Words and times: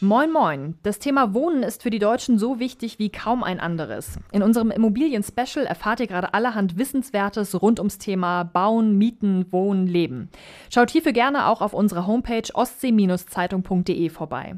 Moin 0.00 0.30
Moin. 0.30 0.78
Das 0.84 1.00
Thema 1.00 1.34
Wohnen 1.34 1.64
ist 1.64 1.82
für 1.82 1.90
die 1.90 1.98
Deutschen 1.98 2.38
so 2.38 2.60
wichtig 2.60 3.00
wie 3.00 3.10
kaum 3.10 3.42
ein 3.42 3.58
anderes. 3.58 4.16
In 4.30 4.44
unserem 4.44 4.70
Immobilien-Special 4.70 5.66
erfahrt 5.66 5.98
ihr 5.98 6.06
gerade 6.06 6.34
allerhand 6.34 6.78
Wissenswertes 6.78 7.60
rund 7.60 7.80
ums 7.80 7.98
Thema 7.98 8.44
Bauen, 8.44 8.96
Mieten, 8.96 9.46
Wohnen, 9.50 9.88
Leben. 9.88 10.28
Schaut 10.72 10.90
hierfür 10.90 11.10
gerne 11.10 11.48
auch 11.48 11.60
auf 11.62 11.72
unserer 11.72 12.06
Homepage 12.06 12.48
ostsee-zeitung.de 12.54 14.08
vorbei. 14.10 14.54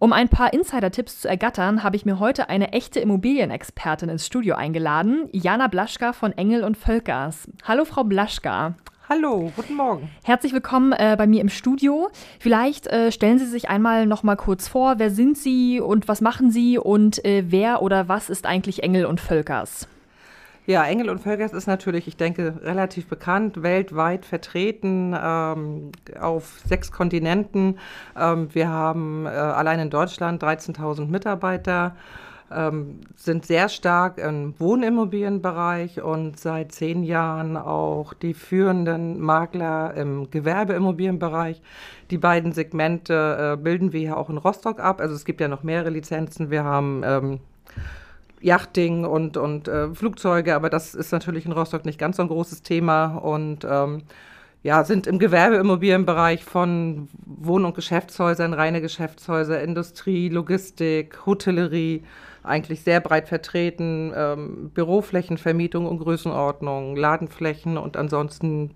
Um 0.00 0.12
ein 0.12 0.28
paar 0.28 0.52
Insider-Tipps 0.52 1.22
zu 1.22 1.28
ergattern, 1.28 1.82
habe 1.82 1.96
ich 1.96 2.04
mir 2.04 2.18
heute 2.18 2.50
eine 2.50 2.72
echte 2.74 3.00
Immobilienexpertin 3.00 4.10
ins 4.10 4.26
Studio 4.26 4.54
eingeladen, 4.54 5.30
Jana 5.32 5.68
Blaschka 5.68 6.12
von 6.12 6.32
Engel 6.32 6.62
und 6.62 6.76
Völkers. 6.76 7.48
Hallo 7.66 7.86
Frau 7.86 8.04
Blaschka. 8.04 8.74
Hallo, 9.06 9.52
guten 9.54 9.74
Morgen. 9.74 10.10
Herzlich 10.22 10.54
willkommen 10.54 10.92
äh, 10.92 11.14
bei 11.18 11.26
mir 11.26 11.42
im 11.42 11.50
Studio. 11.50 12.08
Vielleicht 12.40 12.86
äh, 12.86 13.12
stellen 13.12 13.38
Sie 13.38 13.44
sich 13.44 13.68
einmal 13.68 14.06
noch 14.06 14.22
mal 14.22 14.34
kurz 14.34 14.66
vor, 14.66 14.94
wer 14.96 15.10
sind 15.10 15.36
Sie 15.36 15.78
und 15.78 16.08
was 16.08 16.22
machen 16.22 16.50
Sie 16.50 16.78
und 16.78 17.22
äh, 17.22 17.44
wer 17.48 17.82
oder 17.82 18.08
was 18.08 18.30
ist 18.30 18.46
eigentlich 18.46 18.82
Engel 18.82 19.04
und 19.04 19.20
Völkers? 19.20 19.88
Ja, 20.64 20.84
Engel 20.84 21.10
und 21.10 21.18
Völkers 21.18 21.52
ist 21.52 21.66
natürlich, 21.66 22.08
ich 22.08 22.16
denke, 22.16 22.54
relativ 22.62 23.06
bekannt, 23.06 23.62
weltweit 23.62 24.24
vertreten 24.24 25.14
ähm, 25.14 25.92
auf 26.18 26.60
sechs 26.64 26.90
Kontinenten. 26.90 27.78
Ähm, 28.18 28.48
wir 28.54 28.70
haben 28.70 29.26
äh, 29.26 29.28
allein 29.28 29.80
in 29.80 29.90
Deutschland 29.90 30.42
13.000 30.42 31.08
Mitarbeiter 31.08 31.94
ähm, 32.50 33.00
sind 33.16 33.46
sehr 33.46 33.68
stark 33.68 34.18
im 34.18 34.54
Wohnimmobilienbereich 34.58 36.02
und 36.02 36.38
seit 36.38 36.72
zehn 36.72 37.02
Jahren 37.02 37.56
auch 37.56 38.14
die 38.14 38.34
führenden 38.34 39.20
Makler 39.20 39.94
im 39.94 40.30
Gewerbeimmobilienbereich. 40.30 41.62
Die 42.10 42.18
beiden 42.18 42.52
Segmente 42.52 43.54
äh, 43.54 43.62
bilden 43.62 43.92
wir 43.92 44.00
ja 44.00 44.16
auch 44.16 44.30
in 44.30 44.38
Rostock 44.38 44.80
ab. 44.80 45.00
Also 45.00 45.14
es 45.14 45.24
gibt 45.24 45.40
ja 45.40 45.48
noch 45.48 45.62
mehrere 45.62 45.90
Lizenzen. 45.90 46.50
Wir 46.50 46.64
haben 46.64 47.02
ähm, 47.04 47.40
Yachting 48.40 49.04
und, 49.04 49.36
und 49.36 49.68
äh, 49.68 49.94
Flugzeuge, 49.94 50.54
aber 50.54 50.68
das 50.68 50.94
ist 50.94 51.12
natürlich 51.12 51.46
in 51.46 51.52
Rostock 51.52 51.86
nicht 51.86 51.98
ganz 51.98 52.16
so 52.18 52.22
ein 52.22 52.28
großes 52.28 52.62
Thema 52.62 53.16
und 53.16 53.66
ähm, 53.68 54.02
ja, 54.62 54.82
sind 54.82 55.06
im 55.06 55.18
Gewerbeimmobilienbereich 55.18 56.42
von 56.42 57.08
Wohn- 57.26 57.66
und 57.66 57.74
Geschäftshäusern, 57.74 58.54
reine 58.54 58.80
Geschäftshäuser, 58.80 59.62
Industrie, 59.62 60.30
Logistik, 60.30 61.26
Hotellerie, 61.26 62.02
eigentlich 62.44 62.82
sehr 62.82 63.00
breit 63.00 63.28
vertreten. 63.28 64.12
Ähm, 64.14 64.70
Büroflächenvermietung 64.74 65.86
und 65.86 65.98
Größenordnung, 65.98 66.94
Ladenflächen 66.96 67.78
und 67.78 67.96
ansonsten 67.96 68.70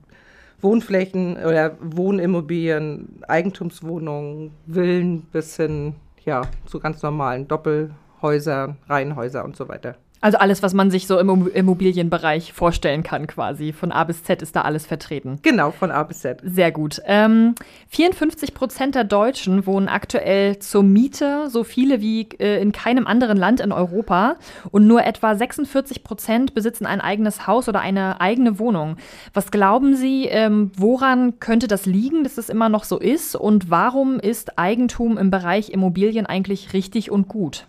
Wohnflächen 0.61 1.37
oder 1.37 1.77
Wohnimmobilien, 1.81 3.23
Eigentumswohnungen, 3.29 4.51
Villen 4.67 5.23
bis 5.23 5.57
hin 5.57 5.95
ja, 6.25 6.43
zu 6.67 6.81
ganz 6.81 7.03
normalen 7.03 7.47
Doppelhäusern, 7.47 8.77
Reihenhäuser 8.89 9.45
und 9.45 9.55
so 9.55 9.69
weiter. 9.69 9.97
Also 10.21 10.39
alles, 10.39 10.63
was 10.63 10.75
man 10.75 10.91
sich 10.91 11.07
so 11.07 11.19
im 11.19 11.49
Immobilienbereich 11.49 12.53
vorstellen 12.53 13.03
kann, 13.05 13.27
quasi. 13.29 13.73
Von 13.73 13.93
A 13.93 14.03
bis 14.05 14.25
Z 14.25 14.43
ist 14.43 14.57
da 14.57 14.63
alles 14.63 14.85
vertreten. 14.85 15.39
Genau, 15.43 15.71
von 15.71 15.93
A 15.93 16.03
bis 16.03 16.21
Z. 16.21 16.41
Sehr 16.43 16.73
gut. 16.73 17.01
Ähm, 17.05 17.55
54 17.91 18.53
Prozent 18.53 18.97
der 18.97 19.05
Deutschen 19.05 19.65
wohnen 19.67 19.89
aktuell 19.89 20.59
zur 20.59 20.83
Miete, 20.83 21.49
so 21.49 21.63
viele 21.63 22.01
wie 22.01 22.29
äh, 22.41 22.61
in 22.61 22.73
keinem 22.73 23.07
anderen 23.07 23.39
Land 23.39 23.61
in 23.61 23.71
Europa. 23.71 24.37
Und 24.71 24.89
nur 24.89 25.05
etwa 25.05 25.37
46 25.37 26.03
Prozent 26.03 26.55
besitzen 26.55 26.87
ein 26.87 27.01
eigenes 27.01 27.47
Haus 27.47 27.69
oder 27.69 27.81
eine 27.81 28.21
eigene 28.21 28.59
Wohnung. 28.59 28.97
Was 29.35 29.53
glauben 29.53 29.95
Sie, 29.95 30.25
ähm, 30.25 30.73
woran 30.77 31.39
könnte 31.39 31.69
das 31.69 31.87
liegen, 31.87 32.25
dass 32.25 32.39
es 32.39 32.49
immer 32.49 32.69
noch 32.69 32.83
so 32.83 32.99
ist? 32.99 33.37
Und 33.37 33.71
warum 33.71 34.19
ist 34.19 34.59
Eigentum 34.59 35.17
im 35.17 35.31
Bereich 35.31 35.71
Immobilien 35.71 36.27
eigentlich 36.27 36.73
richtig 36.73 37.13
und 37.13 37.29
gut? 37.29 37.67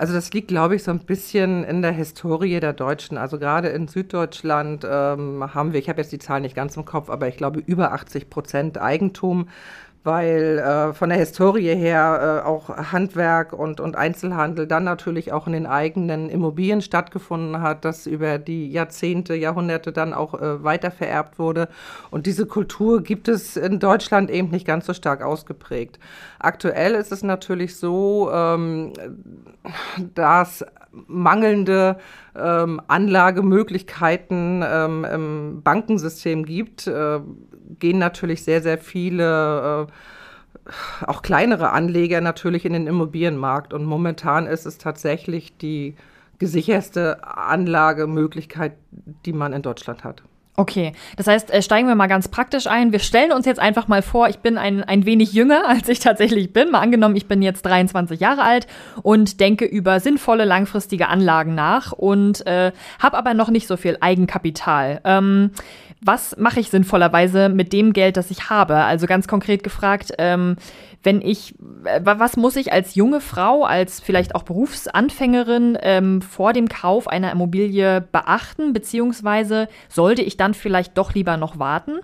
Also 0.00 0.14
das 0.14 0.32
liegt, 0.32 0.48
glaube 0.48 0.76
ich, 0.76 0.82
so 0.82 0.90
ein 0.92 1.00
bisschen 1.00 1.62
in 1.62 1.82
der 1.82 1.92
Historie 1.92 2.58
der 2.58 2.72
Deutschen. 2.72 3.18
Also 3.18 3.38
gerade 3.38 3.68
in 3.68 3.86
Süddeutschland 3.86 4.82
ähm, 4.90 5.52
haben 5.52 5.74
wir, 5.74 5.78
ich 5.78 5.90
habe 5.90 6.00
jetzt 6.00 6.10
die 6.10 6.18
Zahl 6.18 6.40
nicht 6.40 6.56
ganz 6.56 6.74
im 6.78 6.86
Kopf, 6.86 7.10
aber 7.10 7.28
ich 7.28 7.36
glaube 7.36 7.60
über 7.60 7.92
80 7.92 8.30
Prozent 8.30 8.78
Eigentum 8.78 9.50
weil 10.02 10.58
äh, 10.58 10.94
von 10.94 11.10
der 11.10 11.18
Historie 11.18 11.74
her 11.74 12.42
äh, 12.42 12.48
auch 12.48 12.68
Handwerk 12.68 13.52
und, 13.52 13.80
und 13.80 13.96
Einzelhandel 13.96 14.66
dann 14.66 14.84
natürlich 14.84 15.32
auch 15.32 15.46
in 15.46 15.52
den 15.52 15.66
eigenen 15.66 16.30
Immobilien 16.30 16.80
stattgefunden 16.80 17.60
hat, 17.60 17.84
das 17.84 18.06
über 18.06 18.38
die 18.38 18.70
Jahrzehnte, 18.70 19.34
Jahrhunderte 19.34 19.92
dann 19.92 20.14
auch 20.14 20.34
äh, 20.34 20.64
weiter 20.64 20.90
wurde. 21.38 21.68
Und 22.10 22.26
diese 22.26 22.46
Kultur 22.46 23.02
gibt 23.02 23.28
es 23.28 23.56
in 23.56 23.78
Deutschland 23.78 24.30
eben 24.30 24.50
nicht 24.50 24.66
ganz 24.66 24.86
so 24.86 24.94
stark 24.94 25.22
ausgeprägt. 25.22 25.98
Aktuell 26.38 26.94
ist 26.94 27.12
es 27.12 27.22
natürlich 27.22 27.76
so, 27.76 28.30
ähm, 28.32 28.92
dass 30.14 30.64
mangelnde 30.92 31.98
ähm, 32.36 32.80
Anlagemöglichkeiten 32.88 34.64
ähm, 34.66 35.04
im 35.04 35.62
Bankensystem 35.62 36.44
gibt, 36.44 36.86
äh, 36.86 37.20
gehen 37.78 37.98
natürlich 37.98 38.44
sehr, 38.44 38.62
sehr 38.62 38.78
viele 38.78 39.88
äh, 39.88 41.06
auch 41.06 41.22
kleinere 41.22 41.70
Anleger 41.70 42.20
natürlich 42.20 42.64
in 42.64 42.72
den 42.72 42.86
Immobilienmarkt. 42.86 43.72
Und 43.72 43.84
momentan 43.84 44.46
ist 44.46 44.66
es 44.66 44.78
tatsächlich 44.78 45.56
die 45.56 45.94
gesicherste 46.38 47.24
Anlagemöglichkeit, 47.24 48.72
die 49.26 49.32
man 49.32 49.52
in 49.52 49.62
Deutschland 49.62 50.04
hat. 50.04 50.22
Okay, 50.60 50.92
das 51.16 51.26
heißt, 51.26 51.50
äh, 51.54 51.62
steigen 51.62 51.88
wir 51.88 51.94
mal 51.94 52.06
ganz 52.06 52.28
praktisch 52.28 52.66
ein. 52.66 52.92
Wir 52.92 52.98
stellen 52.98 53.32
uns 53.32 53.46
jetzt 53.46 53.58
einfach 53.58 53.88
mal 53.88 54.02
vor, 54.02 54.28
ich 54.28 54.40
bin 54.40 54.58
ein, 54.58 54.84
ein 54.84 55.06
wenig 55.06 55.32
jünger, 55.32 55.62
als 55.66 55.88
ich 55.88 56.00
tatsächlich 56.00 56.52
bin. 56.52 56.70
Mal 56.70 56.80
angenommen, 56.80 57.16
ich 57.16 57.26
bin 57.26 57.40
jetzt 57.40 57.62
23 57.62 58.20
Jahre 58.20 58.42
alt 58.42 58.66
und 59.00 59.40
denke 59.40 59.64
über 59.64 60.00
sinnvolle 60.00 60.44
langfristige 60.44 61.08
Anlagen 61.08 61.54
nach 61.54 61.92
und 61.92 62.46
äh, 62.46 62.72
habe 62.98 63.16
aber 63.16 63.32
noch 63.32 63.48
nicht 63.48 63.68
so 63.68 63.78
viel 63.78 63.96
Eigenkapital. 64.02 65.00
Ähm, 65.04 65.52
was 66.02 66.36
mache 66.36 66.60
ich 66.60 66.68
sinnvollerweise 66.68 67.48
mit 67.48 67.72
dem 67.72 67.94
Geld, 67.94 68.18
das 68.18 68.30
ich 68.30 68.50
habe? 68.50 68.76
Also 68.76 69.06
ganz 69.06 69.28
konkret 69.28 69.62
gefragt, 69.62 70.12
ähm, 70.18 70.56
wenn 71.02 71.22
ich, 71.22 71.54
äh, 71.84 72.00
was 72.02 72.36
muss 72.36 72.56
ich 72.56 72.72
als 72.72 72.94
junge 72.94 73.20
Frau, 73.20 73.64
als 73.64 74.00
vielleicht 74.00 74.34
auch 74.34 74.42
Berufsanfängerin 74.42 75.78
ähm, 75.80 76.22
vor 76.22 76.52
dem 76.52 76.68
Kauf 76.68 77.08
einer 77.08 77.32
Immobilie 77.32 78.00
beachten, 78.00 78.72
beziehungsweise 78.72 79.68
sollte 79.88 80.22
ich 80.22 80.36
dann 80.36 80.54
vielleicht 80.54 80.98
doch 80.98 81.14
lieber 81.14 81.36
noch 81.36 81.58
warten? 81.58 82.00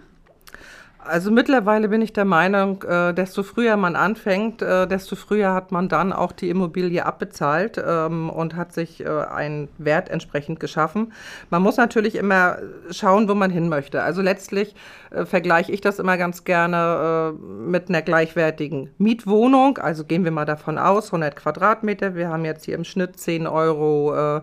Also 1.08 1.30
mittlerweile 1.30 1.88
bin 1.88 2.02
ich 2.02 2.12
der 2.12 2.24
Meinung, 2.24 2.82
äh, 2.82 3.14
desto 3.14 3.42
früher 3.42 3.76
man 3.76 3.96
anfängt, 3.96 4.62
äh, 4.62 4.86
desto 4.86 5.16
früher 5.16 5.54
hat 5.54 5.70
man 5.70 5.88
dann 5.88 6.12
auch 6.12 6.32
die 6.32 6.50
Immobilie 6.50 7.04
abbezahlt 7.04 7.82
ähm, 7.84 8.28
und 8.30 8.56
hat 8.56 8.72
sich 8.72 9.04
äh, 9.04 9.08
einen 9.08 9.68
Wert 9.78 10.10
entsprechend 10.10 10.60
geschaffen. 10.60 11.12
Man 11.50 11.62
muss 11.62 11.76
natürlich 11.76 12.16
immer 12.16 12.58
schauen, 12.90 13.28
wo 13.28 13.34
man 13.34 13.50
hin 13.50 13.68
möchte. 13.68 14.02
Also 14.02 14.22
letztlich 14.22 14.74
äh, 15.10 15.24
vergleiche 15.24 15.72
ich 15.72 15.80
das 15.80 15.98
immer 15.98 16.16
ganz 16.16 16.44
gerne 16.44 17.34
äh, 17.34 17.42
mit 17.42 17.88
einer 17.88 18.02
gleichwertigen 18.02 18.90
Mietwohnung. 18.98 19.78
Also 19.78 20.04
gehen 20.04 20.24
wir 20.24 20.32
mal 20.32 20.44
davon 20.44 20.78
aus, 20.78 21.06
100 21.06 21.36
Quadratmeter. 21.36 22.14
Wir 22.14 22.28
haben 22.28 22.44
jetzt 22.44 22.64
hier 22.64 22.74
im 22.74 22.84
Schnitt 22.84 23.18
10 23.18 23.46
Euro 23.46 24.38
äh, 24.38 24.40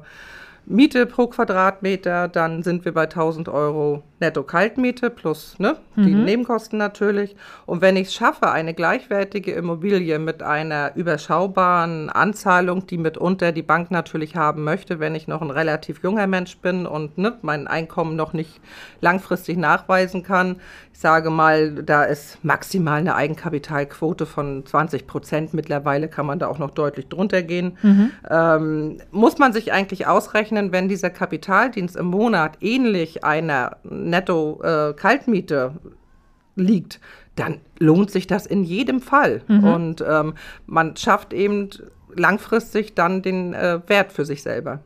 Miete 0.66 1.06
pro 1.06 1.28
Quadratmeter, 1.28 2.28
dann 2.28 2.64
sind 2.64 2.86
wir 2.86 2.94
bei 2.94 3.04
1000 3.04 3.50
Euro 3.50 4.04
Netto-Kaltmiete 4.24 5.10
plus 5.10 5.60
ne, 5.60 5.76
mhm. 5.96 6.04
die 6.04 6.14
Nebenkosten 6.14 6.80
natürlich. 6.80 7.36
Und 7.66 7.82
wenn 7.82 7.98
ich 7.98 8.08
es 8.08 8.14
schaffe, 8.14 8.50
eine 8.52 8.74
gleichwertige 8.74 9.52
Immobilie 9.52 10.18
mit 10.20 10.42
einer 10.42 10.96
überschaubaren 10.96 12.10
Anzahlung, 12.10 12.88
die 12.88 12.98
mitunter 12.98 13.52
die 13.52 13.62
Bank 13.62 13.92
natürlich 13.92 14.36
haben 14.38 14.64
möchte, 14.64 15.00
wenn 15.00 15.16
ich 15.16 15.28
noch 15.28 15.42
ein 15.42 15.52
relativ 15.52 16.02
junger 16.02 16.28
Mensch 16.28 16.58
bin 16.58 16.86
und 16.86 17.18
ne, 17.18 17.38
mein 17.42 17.68
Einkommen 17.68 18.16
noch 18.16 18.32
nicht 18.32 18.62
langfristig 19.02 19.58
nachweisen 19.58 20.24
kann, 20.24 20.58
ich 20.94 21.00
sage 21.00 21.32
mal, 21.32 21.72
da 21.84 22.04
ist 22.04 22.44
maximal 22.46 23.00
eine 23.00 23.16
Eigenkapitalquote 23.16 24.28
von 24.28 24.64
20 24.64 25.08
Prozent. 25.08 25.54
Mittlerweile 25.54 26.08
kann 26.08 26.28
man 26.28 26.38
da 26.38 26.48
auch 26.48 26.60
noch 26.60 26.70
deutlich 26.70 27.08
drunter 27.08 27.42
gehen. 27.42 27.78
Mhm. 27.82 28.12
Ähm, 28.30 28.98
muss 29.12 29.40
man 29.40 29.54
sich 29.54 29.74
eigentlich 29.74 30.06
ausrechnen, 30.06 30.53
wenn 30.72 30.90
dieser 30.90 31.10
Kapitaldienst 31.10 31.96
im 31.96 32.08
Monat 32.08 32.58
ähnlich 32.62 33.24
einer 33.24 33.78
Netto-Kaltmiete 33.84 35.74
äh, 35.76 35.90
liegt, 36.62 37.00
dann 37.36 37.60
lohnt 37.80 38.12
sich 38.12 38.28
das 38.28 38.46
in 38.46 38.64
jedem 38.64 39.02
Fall. 39.02 39.42
Mhm. 39.48 39.64
Und 39.64 40.06
ähm, 40.08 40.34
man 40.66 40.96
schafft 40.96 41.34
eben 41.34 41.70
langfristig 42.16 42.94
dann 42.96 43.22
den 43.22 43.54
äh, 43.54 43.80
Wert 43.88 44.12
für 44.12 44.26
sich 44.26 44.44
selber. 44.44 44.80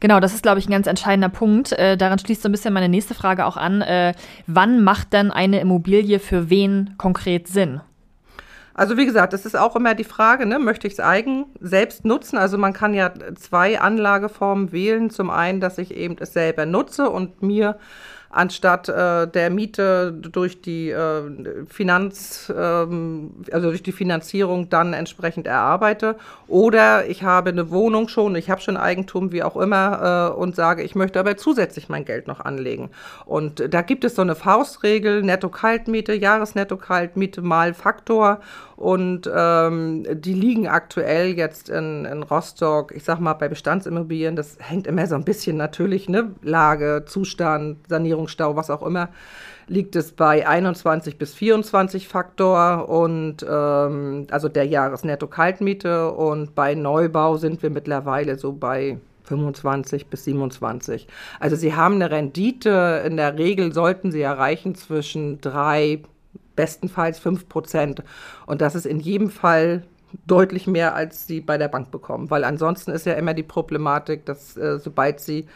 Genau, 0.00 0.20
das 0.20 0.34
ist, 0.34 0.42
glaube 0.42 0.60
ich, 0.60 0.68
ein 0.68 0.72
ganz 0.72 0.86
entscheidender 0.86 1.28
Punkt. 1.28 1.72
Äh, 1.72 1.96
daran 1.96 2.18
schließt 2.18 2.42
so 2.42 2.48
ein 2.48 2.52
bisschen 2.52 2.74
meine 2.74 2.88
nächste 2.88 3.14
Frage 3.14 3.46
auch 3.46 3.56
an. 3.56 3.82
Äh, 3.82 4.14
wann 4.46 4.84
macht 4.84 5.12
denn 5.12 5.30
eine 5.30 5.60
Immobilie 5.60 6.20
für 6.20 6.50
wen 6.50 6.94
konkret 6.98 7.48
Sinn? 7.48 7.80
Also 8.78 8.96
wie 8.96 9.06
gesagt, 9.06 9.32
das 9.32 9.44
ist 9.44 9.56
auch 9.56 9.74
immer 9.74 9.96
die 9.96 10.04
Frage, 10.04 10.46
ne, 10.46 10.60
möchte 10.60 10.86
ich 10.86 10.92
es 10.92 11.00
eigen 11.00 11.46
selbst 11.58 12.04
nutzen? 12.04 12.38
Also 12.38 12.58
man 12.58 12.72
kann 12.72 12.94
ja 12.94 13.12
zwei 13.34 13.80
Anlageformen 13.80 14.70
wählen. 14.70 15.10
Zum 15.10 15.30
einen, 15.30 15.60
dass 15.60 15.78
ich 15.78 15.92
eben 15.96 16.14
es 16.20 16.32
selber 16.32 16.64
nutze 16.64 17.10
und 17.10 17.42
mir 17.42 17.76
anstatt 18.30 18.88
äh, 18.88 19.26
der 19.26 19.50
Miete 19.50 20.12
durch 20.12 20.60
die 20.60 20.90
äh, 20.90 21.22
Finanz, 21.66 22.52
ähm, 22.54 23.42
also 23.50 23.70
durch 23.70 23.82
die 23.82 23.92
Finanzierung 23.92 24.68
dann 24.68 24.92
entsprechend 24.92 25.46
erarbeite. 25.46 26.16
Oder 26.46 27.06
ich 27.06 27.22
habe 27.22 27.50
eine 27.50 27.70
Wohnung 27.70 28.08
schon, 28.08 28.36
ich 28.36 28.50
habe 28.50 28.60
schon 28.60 28.76
Eigentum, 28.76 29.32
wie 29.32 29.42
auch 29.42 29.56
immer, 29.56 30.34
äh, 30.34 30.38
und 30.38 30.56
sage, 30.56 30.82
ich 30.82 30.94
möchte 30.94 31.18
aber 31.18 31.36
zusätzlich 31.36 31.88
mein 31.88 32.04
Geld 32.04 32.26
noch 32.26 32.40
anlegen. 32.40 32.90
Und 33.24 33.72
da 33.72 33.82
gibt 33.82 34.04
es 34.04 34.14
so 34.14 34.22
eine 34.22 34.34
Faustregel, 34.34 35.22
Netto-Kaltmiete, 35.22 36.12
Jahresnetto-Kaltmiete 36.12 37.40
mal 37.40 37.72
Faktor. 37.72 38.40
Und 38.78 39.28
ähm, 39.34 40.06
die 40.20 40.34
liegen 40.34 40.68
aktuell 40.68 41.36
jetzt 41.36 41.68
in, 41.68 42.04
in 42.04 42.22
Rostock, 42.22 42.94
ich 42.94 43.02
sag 43.02 43.18
mal, 43.18 43.34
bei 43.34 43.48
Bestandsimmobilien, 43.48 44.36
das 44.36 44.56
hängt 44.60 44.86
immer 44.86 45.04
so 45.08 45.16
ein 45.16 45.24
bisschen 45.24 45.56
natürlich, 45.56 46.08
ne, 46.08 46.30
Lage, 46.42 47.02
Zustand, 47.04 47.78
Sanierungsstau, 47.88 48.54
was 48.54 48.70
auch 48.70 48.86
immer, 48.86 49.08
liegt 49.66 49.96
es 49.96 50.12
bei 50.12 50.46
21 50.46 51.18
bis 51.18 51.34
24 51.34 52.06
Faktor. 52.06 52.88
Und 52.88 53.44
ähm, 53.48 54.28
also 54.30 54.48
der 54.48 54.66
Jahresnetto-Kaltmiete. 54.66 56.12
Und 56.12 56.54
bei 56.54 56.76
Neubau 56.76 57.36
sind 57.36 57.60
wir 57.64 57.70
mittlerweile 57.70 58.38
so 58.38 58.52
bei 58.52 58.98
25 59.24 60.06
bis 60.06 60.22
27. 60.22 61.08
Also 61.40 61.56
Sie 61.56 61.74
haben 61.74 61.96
eine 61.96 62.12
Rendite, 62.12 63.02
in 63.04 63.16
der 63.16 63.36
Regel 63.38 63.72
sollten 63.72 64.12
Sie 64.12 64.22
erreichen 64.22 64.76
zwischen 64.76 65.40
drei 65.40 66.02
bestenfalls 66.58 67.20
5 67.20 67.48
Prozent. 67.48 68.02
Und 68.44 68.60
das 68.60 68.74
ist 68.74 68.84
in 68.84 68.98
jedem 68.98 69.30
Fall 69.30 69.84
deutlich 70.26 70.66
mehr, 70.66 70.96
als 70.96 71.28
sie 71.28 71.40
bei 71.40 71.56
der 71.56 71.68
Bank 71.68 71.92
bekommen. 71.92 72.30
Weil 72.30 72.42
ansonsten 72.42 72.90
ist 72.90 73.06
ja 73.06 73.12
immer 73.12 73.32
die 73.32 73.44
Problematik, 73.44 74.26
dass 74.26 74.56
äh, 74.56 74.80
sobald 74.80 75.20
sie 75.20 75.46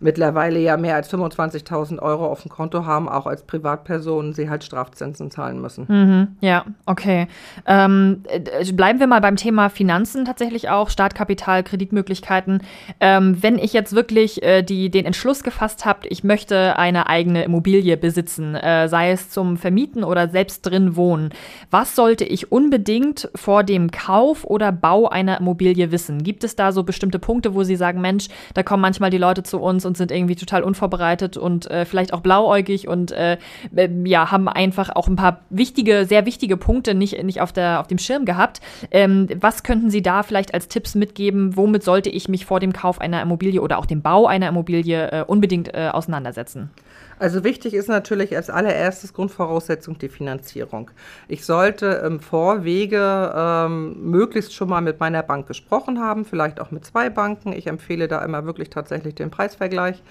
mittlerweile 0.00 0.58
ja 0.58 0.76
mehr 0.76 0.96
als 0.96 1.12
25.000 1.12 2.00
Euro 2.00 2.26
auf 2.26 2.42
dem 2.42 2.50
Konto 2.50 2.84
haben, 2.84 3.08
auch 3.08 3.26
als 3.26 3.42
Privatpersonen, 3.42 4.32
sie 4.32 4.48
halt 4.48 4.64
Strafzinsen 4.64 5.30
zahlen 5.30 5.60
müssen. 5.60 5.86
Mhm, 5.88 6.28
ja, 6.40 6.64
okay. 6.86 7.28
Ähm, 7.66 8.22
äh, 8.28 8.72
bleiben 8.72 8.98
wir 9.00 9.06
mal 9.06 9.20
beim 9.20 9.36
Thema 9.36 9.68
Finanzen 9.68 10.24
tatsächlich 10.24 10.68
auch, 10.68 10.90
Startkapital, 10.90 11.62
Kreditmöglichkeiten. 11.62 12.62
Ähm, 13.00 13.42
wenn 13.42 13.58
ich 13.58 13.72
jetzt 13.72 13.94
wirklich 13.94 14.42
äh, 14.42 14.62
die, 14.62 14.90
den 14.90 15.04
Entschluss 15.04 15.42
gefasst 15.42 15.84
habe, 15.84 16.08
ich 16.08 16.24
möchte 16.24 16.78
eine 16.78 17.08
eigene 17.08 17.44
Immobilie 17.44 17.96
besitzen, 17.96 18.54
äh, 18.54 18.88
sei 18.88 19.12
es 19.12 19.30
zum 19.30 19.56
Vermieten 19.56 20.04
oder 20.04 20.28
selbst 20.28 20.62
drin 20.62 20.96
wohnen, 20.96 21.30
was 21.70 21.94
sollte 21.94 22.24
ich 22.24 22.50
unbedingt 22.50 23.28
vor 23.34 23.64
dem 23.64 23.90
Kauf 23.90 24.44
oder 24.44 24.72
Bau 24.72 25.08
einer 25.08 25.38
Immobilie 25.38 25.92
wissen? 25.92 26.22
Gibt 26.22 26.44
es 26.44 26.56
da 26.56 26.72
so 26.72 26.84
bestimmte 26.84 27.18
Punkte, 27.18 27.54
wo 27.54 27.64
Sie 27.64 27.76
sagen, 27.76 28.00
Mensch, 28.00 28.28
da 28.54 28.62
kommen 28.62 28.80
manchmal 28.80 29.10
die 29.10 29.18
Leute 29.18 29.42
zu 29.42 29.60
uns 29.60 29.84
und 29.90 29.96
sind 29.96 30.12
irgendwie 30.12 30.36
total 30.36 30.62
unvorbereitet 30.62 31.36
und 31.36 31.68
äh, 31.68 31.84
vielleicht 31.84 32.12
auch 32.12 32.20
blauäugig 32.20 32.86
und 32.86 33.10
äh, 33.10 33.38
ähm, 33.76 34.06
ja, 34.06 34.30
haben 34.30 34.48
einfach 34.48 34.94
auch 34.94 35.08
ein 35.08 35.16
paar 35.16 35.40
wichtige, 35.50 36.06
sehr 36.06 36.26
wichtige 36.26 36.56
Punkte 36.56 36.94
nicht, 36.94 37.20
nicht 37.24 37.40
auf, 37.40 37.52
der, 37.52 37.80
auf 37.80 37.88
dem 37.88 37.98
Schirm 37.98 38.24
gehabt. 38.24 38.60
Ähm, 38.92 39.26
was 39.40 39.64
könnten 39.64 39.90
Sie 39.90 40.00
da 40.00 40.22
vielleicht 40.22 40.54
als 40.54 40.68
Tipps 40.68 40.94
mitgeben? 40.94 41.56
Womit 41.56 41.82
sollte 41.82 42.08
ich 42.08 42.28
mich 42.28 42.46
vor 42.46 42.60
dem 42.60 42.72
Kauf 42.72 43.00
einer 43.00 43.20
Immobilie 43.20 43.60
oder 43.60 43.78
auch 43.78 43.86
dem 43.86 44.00
Bau 44.00 44.26
einer 44.26 44.48
Immobilie 44.48 45.10
äh, 45.10 45.24
unbedingt 45.26 45.74
äh, 45.74 45.88
auseinandersetzen? 45.92 46.70
Also 47.20 47.44
wichtig 47.44 47.74
ist 47.74 47.88
natürlich 47.88 48.34
als 48.34 48.48
allererstes 48.48 49.12
Grundvoraussetzung 49.12 49.98
die 49.98 50.08
Finanzierung. 50.08 50.90
Ich 51.28 51.44
sollte 51.44 52.02
im 52.06 52.18
Vorwege 52.18 53.30
ähm, 53.36 54.10
möglichst 54.10 54.54
schon 54.54 54.70
mal 54.70 54.80
mit 54.80 55.00
meiner 55.00 55.22
Bank 55.22 55.46
gesprochen 55.46 56.00
haben, 56.00 56.24
vielleicht 56.24 56.60
auch 56.60 56.70
mit 56.70 56.86
zwei 56.86 57.10
Banken. 57.10 57.52
Ich 57.52 57.66
empfehle 57.66 58.08
da 58.08 58.24
immer 58.24 58.46
wirklich 58.46 58.70
tatsächlich 58.70 59.16
den 59.16 59.30
Preisvergleich 59.30 60.02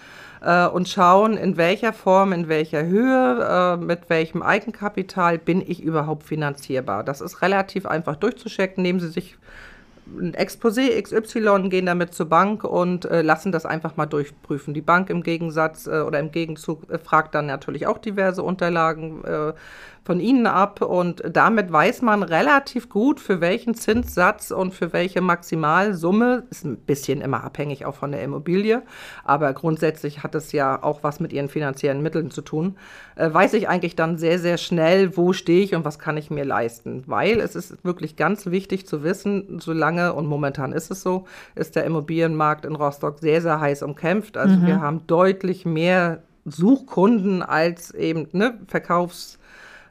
äh, 0.42 0.68
und 0.68 0.88
schauen, 0.88 1.36
in 1.36 1.58
welcher 1.58 1.94
Form, 1.94 2.32
in 2.32 2.48
welcher 2.48 2.86
Höhe, 2.86 3.78
äh, 3.80 3.84
mit 3.84 4.12
welchem 4.12 4.44
Eigenkapital 4.44 5.40
bin 5.40 5.64
ich 5.68 5.82
überhaupt 5.82 6.26
finanzierbar. 6.26 7.04
Das 7.04 7.22
ist 7.22 7.42
relativ 7.42 7.88
einfach 7.88 8.18
durchzuchecken. 8.18 8.84
Nehmen 8.84 9.00
Sie 9.00 9.10
sich 9.10 9.36
ein 10.18 10.34
Exposé 10.34 11.02
XY, 11.02 11.70
gehen 11.70 11.86
damit 11.86 12.14
zur 12.14 12.28
Bank 12.28 12.64
und 12.64 13.06
äh, 13.06 13.22
lassen 13.22 13.52
das 13.52 13.66
einfach 13.66 13.98
mal 13.98 14.06
durchprüfen. 14.06 14.74
Die 14.74 14.82
Bank 14.82 15.10
im 15.10 15.24
Gegensatz 15.24 15.88
äh, 15.88 16.02
oder 16.02 16.20
im 16.20 16.32
Gegenzug 16.32 16.90
äh, 16.90 16.98
fragt 16.98 17.36
dann 17.36 17.46
natürlich 17.46 17.88
auch 17.88 17.98
diverse 17.98 18.44
Unterlagen 18.44 19.24
äh, 19.24 19.54
von 20.10 20.20
Ihnen 20.20 20.48
ab 20.48 20.82
und 20.82 21.22
damit 21.24 21.72
weiß 21.72 22.02
man 22.02 22.24
relativ 22.24 22.90
gut, 22.90 23.20
für 23.20 23.42
welchen 23.42 23.76
Zinssatz 23.76 24.50
und 24.50 24.74
für 24.74 24.92
welche 24.92 25.22
Maximalsumme, 25.22 26.46
ist 26.50 26.66
ein 26.66 26.78
bisschen 26.78 27.22
immer 27.22 27.44
abhängig 27.44 27.86
auch 27.86 27.94
von 27.94 28.12
der 28.12 28.24
Immobilie, 28.24 28.82
aber 29.24 29.54
grundsätzlich 29.54 30.24
hat 30.24 30.34
es 30.34 30.52
ja 30.52 30.82
auch 30.82 31.04
was 31.04 31.20
mit 31.20 31.32
Ihren 31.32 31.48
finanziellen 31.48 32.02
Mitteln 32.02 32.32
zu 32.32 32.42
tun, 32.42 32.76
äh, 33.18 33.32
weiß 33.32 33.54
ich 33.54 33.70
eigentlich 33.70 33.96
dann 33.96 34.18
sehr, 34.18 34.40
sehr 34.40 34.58
schnell, 34.58 35.16
wo 35.16 35.32
stehe 35.32 35.62
ich 35.62 35.76
und 35.76 35.86
was 35.86 36.00
kann 36.00 36.18
ich 36.18 36.32
mir 36.32 36.44
leisten, 36.44 37.04
weil 37.06 37.40
es 37.40 37.56
ist 37.56 37.86
wirklich 37.86 38.16
ganz 38.16 38.48
wichtig 38.48 38.88
zu 38.88 39.04
wissen, 39.04 39.60
solange, 39.60 40.14
und 40.14 40.26
momentan 40.26 40.74
ist 40.74 40.90
es 40.90 41.04
so, 41.04 41.26
ist 41.54 41.76
der 41.76 41.84
Immobilienmarkt 41.84 42.66
in 42.66 42.76
Rostock 42.76 43.20
sehr, 43.20 43.44
sehr 43.44 43.60
heiß 43.60 43.84
umkämpft. 43.84 44.38
Also 44.38 44.56
mhm. 44.56 44.66
wir 44.66 44.82
haben 44.82 45.06
deutlich 45.06 45.68
mehr 45.68 46.24
Suchkunden 46.46 47.44
als 47.44 47.92
eben 47.92 48.28
ne, 48.32 48.58
Verkaufs- 48.66 49.39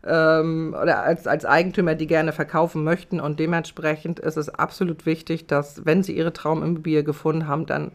ähm, 0.09 0.75
oder 0.81 1.03
als, 1.03 1.27
als 1.27 1.45
Eigentümer, 1.45 1.95
die 1.95 2.07
gerne 2.07 2.33
verkaufen 2.33 2.85
möchten. 2.85 3.21
Und 3.21 3.39
dementsprechend 3.39 4.19
ist 4.19 4.37
es 4.37 4.49
absolut 4.49 5.07
wichtig, 5.07 5.47
dass, 5.47 5.85
wenn 5.85 6.03
sie 6.03 6.17
ihre 6.17 6.33
Traumimmobilie 6.33 7.05
gefunden 7.05 7.47
haben, 7.47 7.67
dann 7.67 7.93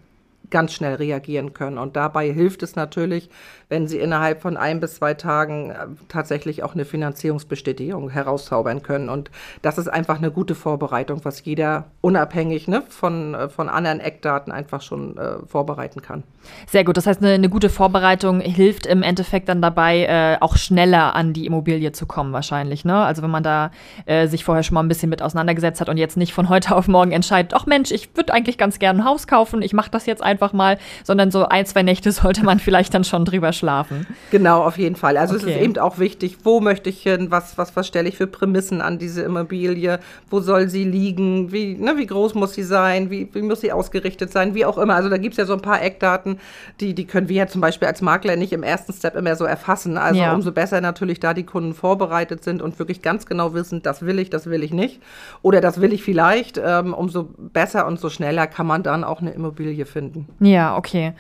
ganz 0.54 0.72
schnell 0.72 0.94
reagieren 0.96 1.54
können. 1.54 1.80
Und 1.80 1.96
dabei 1.96 2.32
hilft 2.32 2.62
es 2.62 2.76
natürlich, 2.76 3.30
wenn 3.70 3.88
sie 3.88 3.98
innerhalb 3.98 4.42
von 4.42 4.56
ein 4.56 4.80
bis 4.80 4.96
zwei 4.96 5.16
Tagen 5.16 5.72
äh, 5.72 5.88
tatsächlich 6.08 6.62
auch 6.62 6.76
eine 6.76 6.86
Finanzierungsbestätigung 6.86 8.12
herauszaubern 8.12 8.84
können. 8.84 9.10
Und 9.10 9.32
das 9.64 9.80
ist 9.80 9.88
einfach 9.88 10.20
eine 10.20 10.30
gute 10.30 10.54
Vorbereitung, 10.54 11.22
was 11.26 11.44
jeder 11.44 11.86
unabhängig 12.02 12.68
ne, 12.68 12.84
von, 12.88 13.34
äh, 13.34 13.50
von 13.50 13.70
anderen 13.70 14.00
Eckdaten 14.00 14.54
einfach 14.54 14.82
schon 14.82 15.18
äh, 15.18 15.40
vorbereiten 15.48 16.04
kann. 16.04 16.24
Sehr 16.68 16.84
gut. 16.84 16.98
Das 16.98 17.08
heißt, 17.08 17.22
eine, 17.22 17.34
eine, 17.34 17.50
gute 17.50 17.70
Vorbereitung 17.70 18.42
hilft 18.42 18.86
im 18.86 19.02
Endeffekt 19.02 19.50
dann 19.50 19.62
dabei, 19.62 20.04
äh, 20.04 20.38
auch 20.40 20.56
schneller 20.56 21.16
an 21.16 21.34
die 21.34 21.48
Immobilie 21.48 21.94
zu 21.94 22.06
kommen, 22.06 22.32
wahrscheinlich. 22.32 22.86
Ne? 22.86 22.96
Also 22.96 23.24
wenn 23.24 23.32
man 23.32 23.44
da 23.44 23.72
äh, 24.06 24.28
sich 24.28 24.44
vorher 24.44 24.62
schon 24.62 24.76
mal 24.76 24.84
ein 24.84 24.88
bisschen 24.88 25.10
mit 25.10 25.24
auseinandergesetzt 25.24 25.82
hat 25.82 25.90
und 25.90 25.98
jetzt 25.98 26.18
nicht 26.18 26.34
von 26.34 26.50
heute 26.50 26.76
auf 26.76 26.88
morgen 26.88 27.12
entscheidet, 27.12 27.54
ach 27.56 27.66
Mensch, 27.66 27.92
ich 27.92 28.16
würde 28.16 28.34
eigentlich 28.34 28.60
ganz 28.60 28.78
gerne 28.78 29.00
ein 29.00 29.06
Haus 29.06 29.26
kaufen, 29.26 29.64
ich 29.64 29.74
mache 29.74 29.90
das 29.90 30.06
jetzt 30.06 30.22
einfach 30.22 30.43
mal, 30.52 30.78
sondern 31.04 31.32
so 31.32 31.46
ein, 31.46 31.66
zwei 31.66 31.84
Nächte 31.84 32.12
sollte 32.12 32.44
man 32.44 32.60
vielleicht 32.60 32.94
dann 32.94 33.04
schon 33.04 33.24
drüber 33.24 33.54
schlafen. 33.54 34.06
Genau, 34.32 34.64
auf 34.64 34.78
jeden 34.78 34.96
Fall. 34.96 35.16
Also 35.16 35.36
okay. 35.36 35.46
es 35.46 35.56
ist 35.56 35.62
eben 35.62 35.78
auch 35.78 36.00
wichtig, 36.00 36.40
wo 36.44 36.60
möchte 36.60 36.90
ich 36.90 37.04
hin, 37.04 37.32
was, 37.32 37.58
was, 37.58 37.76
was 37.76 37.88
stelle 37.88 38.10
ich 38.10 38.18
für 38.18 38.28
Prämissen 38.28 38.82
an 38.82 38.98
diese 38.98 39.22
Immobilie, 39.22 40.00
wo 40.30 40.42
soll 40.42 40.70
sie 40.70 40.84
liegen, 40.84 41.52
wie, 41.52 41.76
ne, 41.76 41.94
wie 41.98 42.06
groß 42.08 42.34
muss 42.34 42.54
sie 42.54 42.64
sein, 42.64 43.10
wie, 43.10 43.30
wie 43.34 43.42
muss 43.42 43.62
sie 43.62 43.72
ausgerichtet 43.72 44.32
sein, 44.32 44.56
wie 44.56 44.66
auch 44.66 44.78
immer. 44.78 44.96
Also 44.96 45.10
da 45.10 45.18
gibt 45.18 45.34
es 45.34 45.38
ja 45.38 45.46
so 45.46 45.54
ein 45.54 45.62
paar 45.62 45.82
Eckdaten, 45.82 46.40
die, 46.80 46.94
die 46.94 47.06
können 47.06 47.30
wir 47.30 47.36
ja 47.36 47.48
zum 47.48 47.62
Beispiel 47.62 47.88
als 47.88 48.02
Makler 48.02 48.36
nicht 48.36 48.54
im 48.54 48.64
ersten 48.64 48.94
Step 48.94 49.16
immer 49.16 49.36
so 49.36 49.46
erfassen. 49.46 49.98
Also 49.98 50.20
ja. 50.20 50.34
umso 50.34 50.52
besser 50.52 50.82
natürlich 50.82 51.20
da 51.20 51.34
die 51.34 51.46
Kunden 51.46 51.74
vorbereitet 51.74 52.44
sind 52.44 52.62
und 52.62 52.80
wirklich 52.80 53.02
ganz 53.02 53.26
genau 53.26 53.54
wissen, 53.54 53.82
das 53.84 54.06
will 54.06 54.20
ich, 54.20 54.30
das 54.30 54.48
will 54.48 54.64
ich 54.64 54.74
nicht. 54.74 55.02
Oder 55.42 55.62
das 55.62 55.80
will 55.80 55.94
ich 55.94 56.04
vielleicht, 56.04 56.60
ähm, 56.64 56.94
umso 56.94 57.30
besser 57.38 57.86
und 57.86 58.00
so 58.00 58.10
schneller 58.10 58.48
kann 58.48 58.68
man 58.68 58.84
dann 58.84 59.04
auch 59.04 59.22
eine 59.22 59.32
Immobilie 59.32 59.86
finden. 59.86 60.28
Ja, 60.40 60.78
okay. 60.78 61.14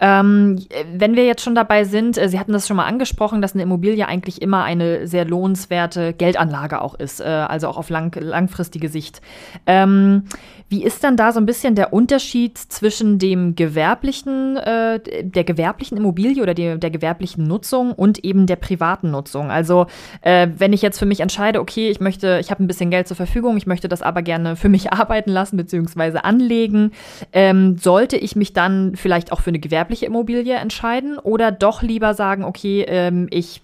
Ähm, 0.00 0.58
wenn 0.92 1.16
wir 1.16 1.24
jetzt 1.24 1.42
schon 1.42 1.54
dabei 1.54 1.84
sind, 1.84 2.18
äh, 2.18 2.28
Sie 2.28 2.38
hatten 2.38 2.52
das 2.52 2.66
schon 2.66 2.76
mal 2.76 2.86
angesprochen, 2.86 3.40
dass 3.40 3.54
eine 3.54 3.62
Immobilie 3.62 4.06
eigentlich 4.06 4.42
immer 4.42 4.64
eine 4.64 5.06
sehr 5.06 5.24
lohnenswerte 5.24 6.12
Geldanlage 6.12 6.80
auch 6.80 6.94
ist, 6.94 7.20
äh, 7.20 7.24
also 7.24 7.68
auch 7.68 7.76
auf 7.78 7.90
lang, 7.90 8.14
langfristige 8.18 8.88
Sicht. 8.88 9.20
Ähm, 9.66 10.24
wie 10.68 10.82
ist 10.82 11.04
dann 11.04 11.16
da 11.16 11.30
so 11.30 11.38
ein 11.38 11.46
bisschen 11.46 11.76
der 11.76 11.92
Unterschied 11.92 12.58
zwischen 12.58 13.20
dem 13.20 13.54
gewerblichen, 13.54 14.56
äh, 14.56 15.00
der 15.22 15.44
gewerblichen 15.44 15.96
Immobilie 15.96 16.42
oder 16.42 16.54
der, 16.54 16.76
der 16.76 16.90
gewerblichen 16.90 17.44
Nutzung 17.44 17.92
und 17.92 18.24
eben 18.24 18.46
der 18.46 18.56
privaten 18.56 19.12
Nutzung? 19.12 19.52
Also 19.52 19.86
äh, 20.22 20.48
wenn 20.58 20.72
ich 20.72 20.82
jetzt 20.82 20.98
für 20.98 21.06
mich 21.06 21.20
entscheide, 21.20 21.60
okay, 21.60 21.88
ich 21.88 22.00
möchte, 22.00 22.38
ich 22.40 22.50
habe 22.50 22.64
ein 22.64 22.66
bisschen 22.66 22.90
Geld 22.90 23.06
zur 23.06 23.16
Verfügung, 23.16 23.56
ich 23.56 23.68
möchte 23.68 23.88
das 23.88 24.02
aber 24.02 24.22
gerne 24.22 24.56
für 24.56 24.68
mich 24.68 24.92
arbeiten 24.92 25.30
lassen 25.30 25.56
bzw. 25.56 26.18
anlegen, 26.18 26.90
ähm, 27.32 27.78
sollte 27.78 28.16
ich 28.16 28.34
mich 28.34 28.45
dann 28.52 28.96
vielleicht 28.96 29.32
auch 29.32 29.40
für 29.40 29.50
eine 29.50 29.58
gewerbliche 29.58 30.06
Immobilie 30.06 30.54
entscheiden 30.54 31.18
oder 31.18 31.52
doch 31.52 31.82
lieber 31.82 32.14
sagen, 32.14 32.44
okay, 32.44 32.84
ähm, 32.88 33.28
ich 33.30 33.62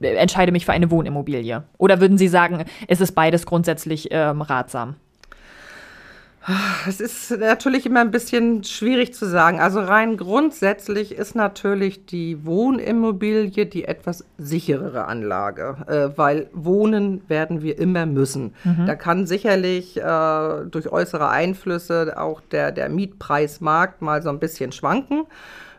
entscheide 0.00 0.52
mich 0.52 0.66
für 0.66 0.72
eine 0.72 0.90
Wohnimmobilie? 0.90 1.64
Oder 1.78 2.00
würden 2.00 2.18
Sie 2.18 2.28
sagen, 2.28 2.64
es 2.88 3.00
ist 3.00 3.12
beides 3.12 3.46
grundsätzlich 3.46 4.08
ähm, 4.10 4.42
ratsam? 4.42 4.96
Es 6.88 7.00
ist 7.00 7.30
natürlich 7.38 7.86
immer 7.86 8.00
ein 8.00 8.10
bisschen 8.10 8.64
schwierig 8.64 9.14
zu 9.14 9.26
sagen. 9.26 9.60
Also 9.60 9.80
rein 9.80 10.16
grundsätzlich 10.16 11.12
ist 11.12 11.36
natürlich 11.36 12.06
die 12.06 12.44
Wohnimmobilie 12.44 13.66
die 13.66 13.84
etwas 13.84 14.24
sicherere 14.38 15.04
Anlage, 15.04 15.76
äh, 15.86 16.18
weil 16.18 16.48
wohnen 16.52 17.22
werden 17.28 17.62
wir 17.62 17.78
immer 17.78 18.06
müssen. 18.06 18.54
Mhm. 18.64 18.86
Da 18.86 18.96
kann 18.96 19.26
sicherlich 19.26 19.96
äh, 19.98 20.64
durch 20.68 20.90
äußere 20.90 21.28
Einflüsse 21.28 22.14
auch 22.18 22.40
der, 22.40 22.72
der 22.72 22.88
Mietpreismarkt 22.88 24.02
mal 24.02 24.22
so 24.22 24.30
ein 24.30 24.40
bisschen 24.40 24.72
schwanken. 24.72 25.26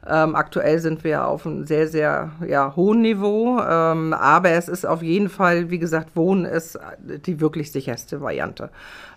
Ähm, 0.05 0.35
aktuell 0.35 0.79
sind 0.79 1.03
wir 1.03 1.25
auf 1.27 1.45
einem 1.45 1.65
sehr, 1.65 1.87
sehr 1.87 2.31
ja, 2.47 2.75
hohen 2.75 3.01
Niveau. 3.01 3.59
Ähm, 3.59 4.13
aber 4.13 4.49
es 4.51 4.67
ist 4.67 4.85
auf 4.85 5.01
jeden 5.01 5.29
Fall, 5.29 5.69
wie 5.69 5.79
gesagt, 5.79 6.15
Wohnen 6.15 6.45
ist 6.45 6.77
die 6.99 7.39
wirklich 7.39 7.71
sicherste 7.71 8.21
Variante. 8.21 8.69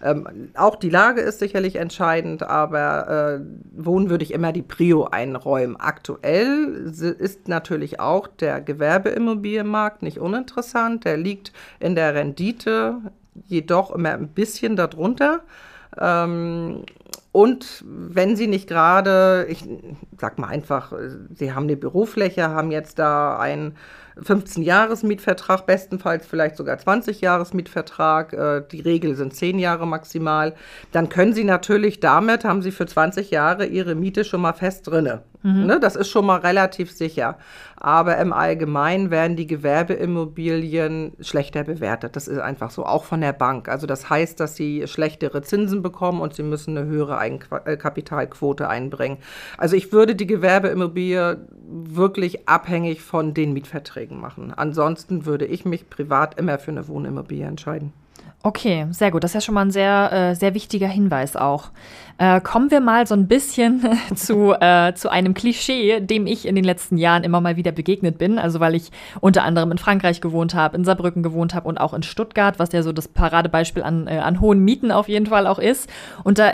Ähm, 0.02 0.28
auch 0.54 0.76
die 0.76 0.90
Lage 0.90 1.20
ist 1.22 1.40
sicherlich 1.40 1.76
entscheidend, 1.76 2.44
aber 2.44 3.40
äh, 3.40 3.40
Wohnen 3.72 4.10
würde 4.10 4.24
ich 4.24 4.32
immer 4.32 4.52
die 4.52 4.62
Prio 4.62 5.04
einräumen. 5.04 5.76
Aktuell 5.76 6.92
ist 7.18 7.48
natürlich 7.48 7.98
auch 7.98 8.28
der 8.28 8.60
Gewerbeimmobilienmarkt 8.60 10.02
nicht 10.02 10.18
uninteressant. 10.18 11.04
Der 11.04 11.16
liegt 11.16 11.52
in 11.80 11.96
der 11.96 12.14
Rendite 12.14 12.98
jedoch 13.46 13.90
immer 13.90 14.12
ein 14.12 14.28
bisschen 14.28 14.76
darunter. 14.76 15.40
Ähm, 15.98 16.82
und 17.32 17.84
wenn 17.86 18.34
Sie 18.34 18.46
nicht 18.46 18.66
gerade, 18.66 19.46
ich 19.50 19.62
sag 20.18 20.38
mal 20.38 20.48
einfach, 20.48 20.92
Sie 21.34 21.52
haben 21.52 21.64
eine 21.64 21.76
Bürofläche, 21.76 22.48
haben 22.48 22.70
jetzt 22.70 22.98
da 22.98 23.38
einen 23.38 23.76
15-Jahres-Mietvertrag, 24.18 25.66
bestenfalls 25.66 26.26
vielleicht 26.26 26.56
sogar 26.56 26.76
20-Jahres-Mietvertrag, 26.76 28.32
äh, 28.32 28.62
die 28.70 28.80
Regel 28.80 29.14
sind 29.14 29.34
10 29.34 29.58
Jahre 29.58 29.86
maximal, 29.86 30.54
dann 30.92 31.10
können 31.10 31.34
Sie 31.34 31.44
natürlich 31.44 32.00
damit, 32.00 32.44
haben 32.44 32.62
Sie 32.62 32.70
für 32.70 32.86
20 32.86 33.30
Jahre 33.30 33.66
Ihre 33.66 33.94
Miete 33.94 34.24
schon 34.24 34.40
mal 34.40 34.54
fest 34.54 34.86
drinne. 34.86 35.22
Mhm. 35.46 35.66
Ne, 35.66 35.78
das 35.78 35.94
ist 35.94 36.08
schon 36.08 36.26
mal 36.26 36.40
relativ 36.40 36.90
sicher. 36.90 37.38
Aber 37.76 38.18
im 38.18 38.32
Allgemeinen 38.32 39.12
werden 39.12 39.36
die 39.36 39.46
Gewerbeimmobilien 39.46 41.12
schlechter 41.20 41.62
bewertet. 41.62 42.16
Das 42.16 42.26
ist 42.26 42.40
einfach 42.40 42.70
so, 42.72 42.84
auch 42.84 43.04
von 43.04 43.20
der 43.20 43.32
Bank. 43.32 43.68
Also 43.68 43.86
das 43.86 44.10
heißt, 44.10 44.40
dass 44.40 44.56
sie 44.56 44.88
schlechtere 44.88 45.42
Zinsen 45.42 45.82
bekommen 45.82 46.20
und 46.20 46.34
sie 46.34 46.42
müssen 46.42 46.76
eine 46.76 46.88
höhere 46.88 47.18
Eigenkapitalquote 47.18 48.68
einbringen. 48.68 49.18
Also 49.56 49.76
ich 49.76 49.92
würde 49.92 50.16
die 50.16 50.26
Gewerbeimmobilie 50.26 51.38
wirklich 51.68 52.48
abhängig 52.48 53.02
von 53.02 53.32
den 53.32 53.52
Mietverträgen 53.52 54.20
machen. 54.20 54.52
Ansonsten 54.52 55.26
würde 55.26 55.46
ich 55.46 55.64
mich 55.64 55.88
privat 55.88 56.40
immer 56.40 56.58
für 56.58 56.72
eine 56.72 56.88
Wohnimmobilie 56.88 57.46
entscheiden. 57.46 57.92
Okay, 58.46 58.86
sehr 58.92 59.10
gut. 59.10 59.24
Das 59.24 59.32
ist 59.32 59.34
ja 59.34 59.40
schon 59.40 59.56
mal 59.56 59.62
ein 59.62 59.72
sehr, 59.72 60.12
äh, 60.12 60.34
sehr 60.36 60.54
wichtiger 60.54 60.86
Hinweis 60.86 61.34
auch. 61.34 61.70
Äh, 62.16 62.40
kommen 62.40 62.70
wir 62.70 62.80
mal 62.80 63.04
so 63.04 63.16
ein 63.16 63.26
bisschen 63.26 63.82
zu, 64.14 64.52
äh, 64.52 64.94
zu 64.94 65.10
einem 65.10 65.34
Klischee, 65.34 65.98
dem 65.98 66.28
ich 66.28 66.46
in 66.46 66.54
den 66.54 66.62
letzten 66.62 66.96
Jahren 66.96 67.24
immer 67.24 67.40
mal 67.40 67.56
wieder 67.56 67.72
begegnet 67.72 68.18
bin. 68.18 68.38
Also 68.38 68.60
weil 68.60 68.76
ich 68.76 68.92
unter 69.20 69.42
anderem 69.42 69.72
in 69.72 69.78
Frankreich 69.78 70.20
gewohnt 70.20 70.54
habe, 70.54 70.76
in 70.76 70.84
Saarbrücken 70.84 71.24
gewohnt 71.24 71.56
habe 71.56 71.66
und 71.66 71.78
auch 71.78 71.92
in 71.92 72.04
Stuttgart, 72.04 72.60
was 72.60 72.70
ja 72.70 72.84
so 72.84 72.92
das 72.92 73.08
Paradebeispiel 73.08 73.82
an, 73.82 74.06
äh, 74.06 74.18
an 74.18 74.40
hohen 74.40 74.60
Mieten 74.60 74.92
auf 74.92 75.08
jeden 75.08 75.26
Fall 75.26 75.48
auch 75.48 75.58
ist. 75.58 75.90
Und 76.22 76.38
da 76.38 76.52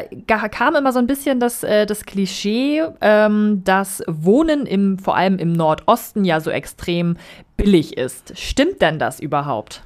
kam 0.49 0.75
immer 0.75 0.93
so 0.93 0.99
ein 0.99 1.07
bisschen 1.07 1.41
das, 1.41 1.63
äh, 1.63 1.85
das 1.85 2.07
Klischee, 2.07 2.85
ähm, 3.03 3.61
dass 3.65 4.03
Wohnen 4.07 4.65
im, 4.65 4.99
vor 4.99 5.15
allem 5.15 5.37
im 5.37 5.53
Nordosten 5.53 6.25
ja 6.25 6.41
so 6.41 6.51
extrem 6.51 7.19
billig 7.59 7.99
ist. 7.99 8.33
Stimmt 8.39 8.81
denn 8.81 8.99
das 8.99 9.21
überhaupt? 9.21 9.83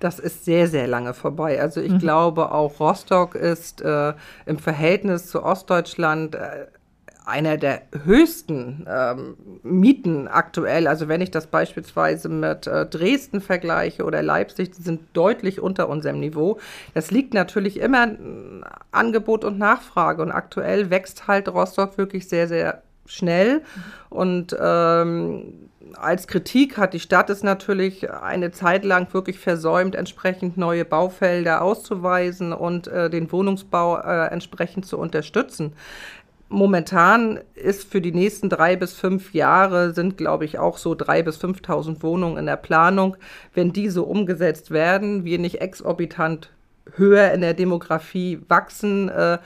Das 0.00 0.18
ist 0.18 0.44
sehr, 0.44 0.66
sehr 0.66 0.86
lange 0.86 1.14
vorbei. 1.14 1.60
Also 1.60 1.80
ich 1.80 1.92
mhm. 1.92 1.98
glaube, 1.98 2.52
auch 2.52 2.80
Rostock 2.80 3.34
ist 3.34 3.82
äh, 3.82 4.14
im 4.46 4.58
Verhältnis 4.58 5.26
zu 5.26 5.42
Ostdeutschland 5.42 6.34
äh, 6.34 6.66
einer 7.26 7.58
der 7.58 7.82
höchsten 8.04 8.86
ähm, 8.88 9.36
Mieten 9.62 10.26
aktuell. 10.26 10.86
Also 10.86 11.06
wenn 11.06 11.20
ich 11.20 11.30
das 11.30 11.46
beispielsweise 11.46 12.28
mit 12.28 12.66
äh, 12.66 12.86
Dresden 12.86 13.40
vergleiche 13.40 14.04
oder 14.04 14.22
Leipzig, 14.22 14.72
die 14.72 14.82
sind 14.82 15.02
deutlich 15.12 15.60
unter 15.60 15.88
unserem 15.88 16.18
Niveau. 16.18 16.58
Das 16.94 17.10
liegt 17.10 17.34
natürlich 17.34 17.78
immer 17.78 18.02
an 18.02 18.64
Angebot 18.90 19.44
und 19.44 19.58
Nachfrage. 19.58 20.22
Und 20.22 20.32
aktuell 20.32 20.90
wächst 20.90 21.28
halt 21.28 21.48
Rostock 21.48 21.98
wirklich 21.98 22.28
sehr, 22.28 22.48
sehr 22.48 22.82
schnell. 23.06 23.58
Mhm. 23.58 23.62
Und 24.08 24.56
ähm, 24.60 25.69
als 25.96 26.26
Kritik 26.26 26.76
hat 26.76 26.94
die 26.94 27.00
Stadt 27.00 27.30
es 27.30 27.42
natürlich 27.42 28.10
eine 28.10 28.50
Zeit 28.50 28.84
lang 28.84 29.12
wirklich 29.12 29.38
versäumt, 29.38 29.94
entsprechend 29.94 30.56
neue 30.56 30.84
Baufelder 30.84 31.62
auszuweisen 31.62 32.52
und 32.52 32.86
äh, 32.88 33.10
den 33.10 33.30
Wohnungsbau 33.30 33.98
äh, 33.98 34.26
entsprechend 34.28 34.86
zu 34.86 34.98
unterstützen. 34.98 35.72
Momentan 36.48 37.38
ist 37.54 37.84
für 37.84 38.00
die 38.00 38.12
nächsten 38.12 38.48
drei 38.48 38.74
bis 38.74 38.92
fünf 38.92 39.34
Jahre 39.34 39.94
sind, 39.94 40.16
glaube 40.16 40.44
ich, 40.44 40.58
auch 40.58 40.78
so 40.78 40.96
drei 40.96 41.22
bis 41.22 41.38
5.000 41.38 42.02
Wohnungen 42.02 42.38
in 42.38 42.46
der 42.46 42.56
Planung. 42.56 43.16
Wenn 43.54 43.72
diese 43.72 44.02
umgesetzt 44.02 44.72
werden, 44.72 45.24
wir 45.24 45.38
nicht 45.38 45.60
exorbitant 45.60 46.50
höher 46.96 47.30
in 47.32 47.40
der 47.40 47.54
Demografie 47.54 48.40
wachsen, 48.48 49.08
äh, 49.10 49.38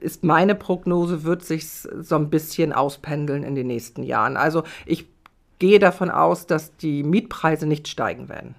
ist 0.00 0.24
meine 0.24 0.54
Prognose, 0.54 1.24
wird 1.24 1.44
sich 1.44 1.68
so 1.68 2.16
ein 2.16 2.30
bisschen 2.30 2.72
auspendeln 2.72 3.44
in 3.44 3.54
den 3.54 3.66
nächsten 3.66 4.02
Jahren. 4.02 4.36
Also 4.36 4.64
ich 4.86 5.06
gehe 5.58 5.78
davon 5.78 6.10
aus, 6.10 6.46
dass 6.46 6.76
die 6.76 7.02
Mietpreise 7.02 7.66
nicht 7.66 7.88
steigen 7.88 8.28
werden. 8.28 8.54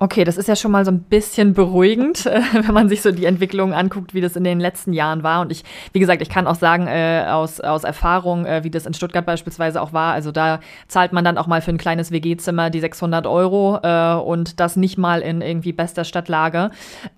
Okay, 0.00 0.24
das 0.24 0.36
ist 0.36 0.48
ja 0.48 0.56
schon 0.56 0.72
mal 0.72 0.84
so 0.84 0.90
ein 0.90 1.04
bisschen 1.04 1.54
beruhigend, 1.54 2.26
äh, 2.26 2.42
wenn 2.52 2.74
man 2.74 2.88
sich 2.88 3.00
so 3.00 3.12
die 3.12 3.26
Entwicklung 3.26 3.72
anguckt, 3.72 4.12
wie 4.12 4.20
das 4.20 4.34
in 4.34 4.42
den 4.42 4.58
letzten 4.58 4.92
Jahren 4.92 5.22
war. 5.22 5.40
Und 5.40 5.52
ich, 5.52 5.62
wie 5.92 6.00
gesagt, 6.00 6.20
ich 6.20 6.28
kann 6.28 6.48
auch 6.48 6.56
sagen 6.56 6.88
äh, 6.88 7.24
aus, 7.28 7.60
aus 7.60 7.84
Erfahrung, 7.84 8.44
äh, 8.44 8.64
wie 8.64 8.70
das 8.70 8.86
in 8.86 8.94
Stuttgart 8.94 9.24
beispielsweise 9.24 9.80
auch 9.80 9.92
war. 9.92 10.12
Also 10.12 10.32
da 10.32 10.58
zahlt 10.88 11.12
man 11.12 11.24
dann 11.24 11.38
auch 11.38 11.46
mal 11.46 11.62
für 11.62 11.70
ein 11.70 11.78
kleines 11.78 12.10
WG-Zimmer 12.10 12.70
die 12.70 12.80
600 12.80 13.28
Euro 13.28 13.78
äh, 13.84 14.14
und 14.16 14.58
das 14.58 14.74
nicht 14.74 14.98
mal 14.98 15.20
in 15.20 15.40
irgendwie 15.40 15.72
bester 15.72 16.02
Stadtlage. 16.02 16.70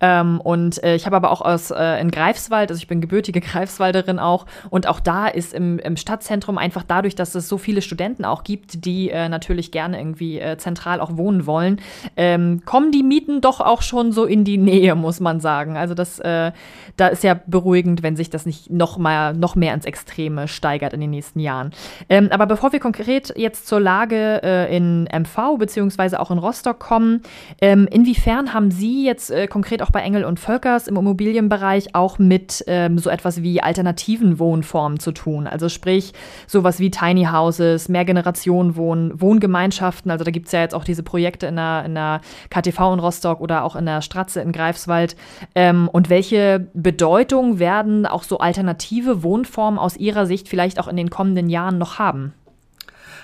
Ähm, 0.02 0.38
und 0.42 0.82
äh, 0.84 0.96
ich 0.96 1.06
habe 1.06 1.16
aber 1.16 1.30
auch 1.30 1.40
aus 1.40 1.70
äh, 1.70 1.98
in 1.98 2.10
Greifswald, 2.10 2.70
also 2.70 2.78
ich 2.78 2.88
bin 2.88 3.00
gebürtige 3.00 3.40
Greifswalderin 3.46 4.18
auch, 4.18 4.44
und 4.68 4.86
auch 4.86 5.00
da 5.00 5.28
ist 5.28 5.54
im, 5.54 5.78
im 5.78 5.96
Stadtzentrum 5.96 6.58
einfach 6.58 6.82
dadurch, 6.86 7.14
dass 7.14 7.34
es 7.34 7.48
so 7.48 7.56
viele 7.56 7.80
Studenten 7.80 8.26
auch 8.26 8.44
gibt, 8.44 8.84
die 8.84 9.06
natürlich 9.06 9.70
gerne 9.70 9.98
irgendwie 9.98 10.42
zentral 10.58 11.00
auch 11.00 11.16
wohnen 11.16 11.46
wollen, 11.46 11.80
ähm, 12.16 12.60
kommen 12.66 12.92
die 12.92 13.02
Mieten 13.02 13.40
doch 13.40 13.60
auch 13.60 13.80
schon 13.80 14.12
so 14.12 14.24
in 14.24 14.44
die 14.44 14.58
Nähe, 14.58 14.94
muss 14.94 15.20
man 15.20 15.40
sagen. 15.40 15.76
Also 15.76 15.94
das, 15.94 16.18
äh, 16.18 16.52
da 16.96 17.06
ist 17.08 17.24
ja 17.24 17.40
beruhigend, 17.46 18.02
wenn 18.02 18.16
sich 18.16 18.28
das 18.28 18.44
nicht 18.44 18.70
noch 18.70 18.98
mal 18.98 19.32
noch 19.32 19.56
mehr 19.56 19.70
ans 19.70 19.86
Extreme 19.86 20.48
steigert 20.48 20.92
in 20.92 21.00
den 21.00 21.10
nächsten 21.10 21.40
Jahren. 21.40 21.70
Ähm, 22.08 22.28
aber 22.30 22.46
bevor 22.46 22.72
wir 22.72 22.80
konkret 22.80 23.32
jetzt 23.36 23.66
zur 23.66 23.80
Lage 23.80 24.42
äh, 24.42 24.76
in 24.76 25.04
MV 25.04 25.58
beziehungsweise 25.58 26.20
auch 26.20 26.30
in 26.30 26.38
Rostock 26.38 26.78
kommen, 26.78 27.22
ähm, 27.60 27.88
inwiefern 27.90 28.52
haben 28.52 28.70
Sie 28.70 29.04
jetzt 29.04 29.30
äh, 29.30 29.46
konkret 29.46 29.80
auch 29.82 29.90
bei 29.90 30.00
Engel 30.00 30.24
und 30.24 30.40
Völkers 30.40 30.88
im 30.88 30.96
Immobilienbereich 30.96 31.94
auch 31.94 32.18
mit 32.18 32.64
ähm, 32.66 32.98
so 32.98 33.10
etwas 33.10 33.42
wie 33.42 33.62
alternativen 33.62 34.38
Wohnformen 34.38 34.98
zu 34.98 35.12
tun? 35.12 35.46
Also 35.46 35.68
sprich 35.68 36.12
sowas 36.46 36.80
wie 36.80 36.90
Tiny 36.90 37.26
Houses, 37.26 37.88
Mehrgenerationenwohnen, 37.88 39.20
Wohngemeinschaften. 39.20 40.10
Also 40.10 40.24
da 40.24 40.30
gibt 40.30 40.46
es 40.46 40.52
ja 40.52 40.60
jetzt 40.60 40.74
auch 40.74 40.84
diese 40.84 41.02
Projekte 41.02 41.46
in 41.46 41.56
der, 41.56 41.84
in 41.86 41.94
der 41.94 42.20
KTV 42.56 42.94
in 42.94 43.00
Rostock 43.00 43.40
oder 43.40 43.64
auch 43.64 43.76
in 43.76 43.86
der 43.86 44.02
Stratze 44.02 44.40
in 44.40 44.52
Greifswald? 44.52 45.16
Ähm, 45.54 45.88
und 45.90 46.08
welche 46.08 46.68
Bedeutung 46.74 47.58
werden 47.58 48.06
auch 48.06 48.22
so 48.22 48.38
alternative 48.38 49.22
Wohnformen 49.22 49.78
aus 49.78 49.96
Ihrer 49.96 50.26
Sicht 50.26 50.48
vielleicht 50.48 50.80
auch 50.80 50.88
in 50.88 50.96
den 50.96 51.10
kommenden 51.10 51.48
Jahren 51.48 51.78
noch 51.78 51.98
haben? 51.98 52.34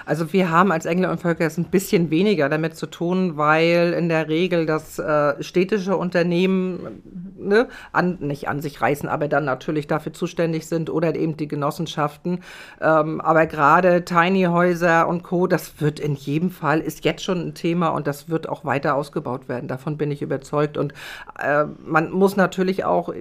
Also 0.06 0.32
wir 0.32 0.50
haben 0.50 0.73
als 0.73 0.87
Engler 0.87 1.11
und 1.11 1.21
Völker 1.21 1.50
ein 1.56 1.64
bisschen 1.64 2.11
weniger 2.11 2.49
damit 2.49 2.76
zu 2.76 2.87
tun, 2.87 3.37
weil 3.37 3.94
in 3.97 4.09
der 4.09 4.28
Regel 4.28 4.66
das 4.66 4.99
äh, 4.99 5.42
städtische 5.42 5.97
Unternehmen 5.97 7.02
ne, 7.38 7.68
an, 7.92 8.18
nicht 8.21 8.49
an 8.49 8.61
sich 8.61 8.80
reißen, 8.80 9.09
aber 9.09 9.28
dann 9.28 9.44
natürlich 9.44 9.87
dafür 9.87 10.12
zuständig 10.12 10.66
sind 10.66 10.90
oder 10.90 11.14
eben 11.14 11.37
die 11.37 11.49
Genossenschaften. 11.49 12.40
Ähm, 12.80 13.21
aber 13.21 13.47
gerade 13.47 14.04
Tiny 14.04 14.44
Häuser 14.44 15.09
und 15.09 15.23
Co., 15.23 15.47
das 15.47 15.80
wird 15.80 16.00
in 16.00 16.14
jedem 16.14 16.50
Fall, 16.50 16.80
ist 16.80 17.04
jetzt 17.04 17.25
schon 17.25 17.49
ein 17.49 17.54
Thema 17.54 17.88
und 17.88 18.06
das 18.06 18.28
wird 18.28 18.49
auch 18.49 18.64
weiter 18.64 18.94
ausgebaut 18.94 19.49
werden. 19.49 19.68
Davon 19.68 19.97
bin 19.97 20.11
ich 20.11 20.23
überzeugt. 20.23 20.76
Und 20.76 20.92
äh, 21.38 21.64
man 21.85 22.11
muss 22.11 22.37
natürlich 22.37 22.85
auch, 22.85 23.12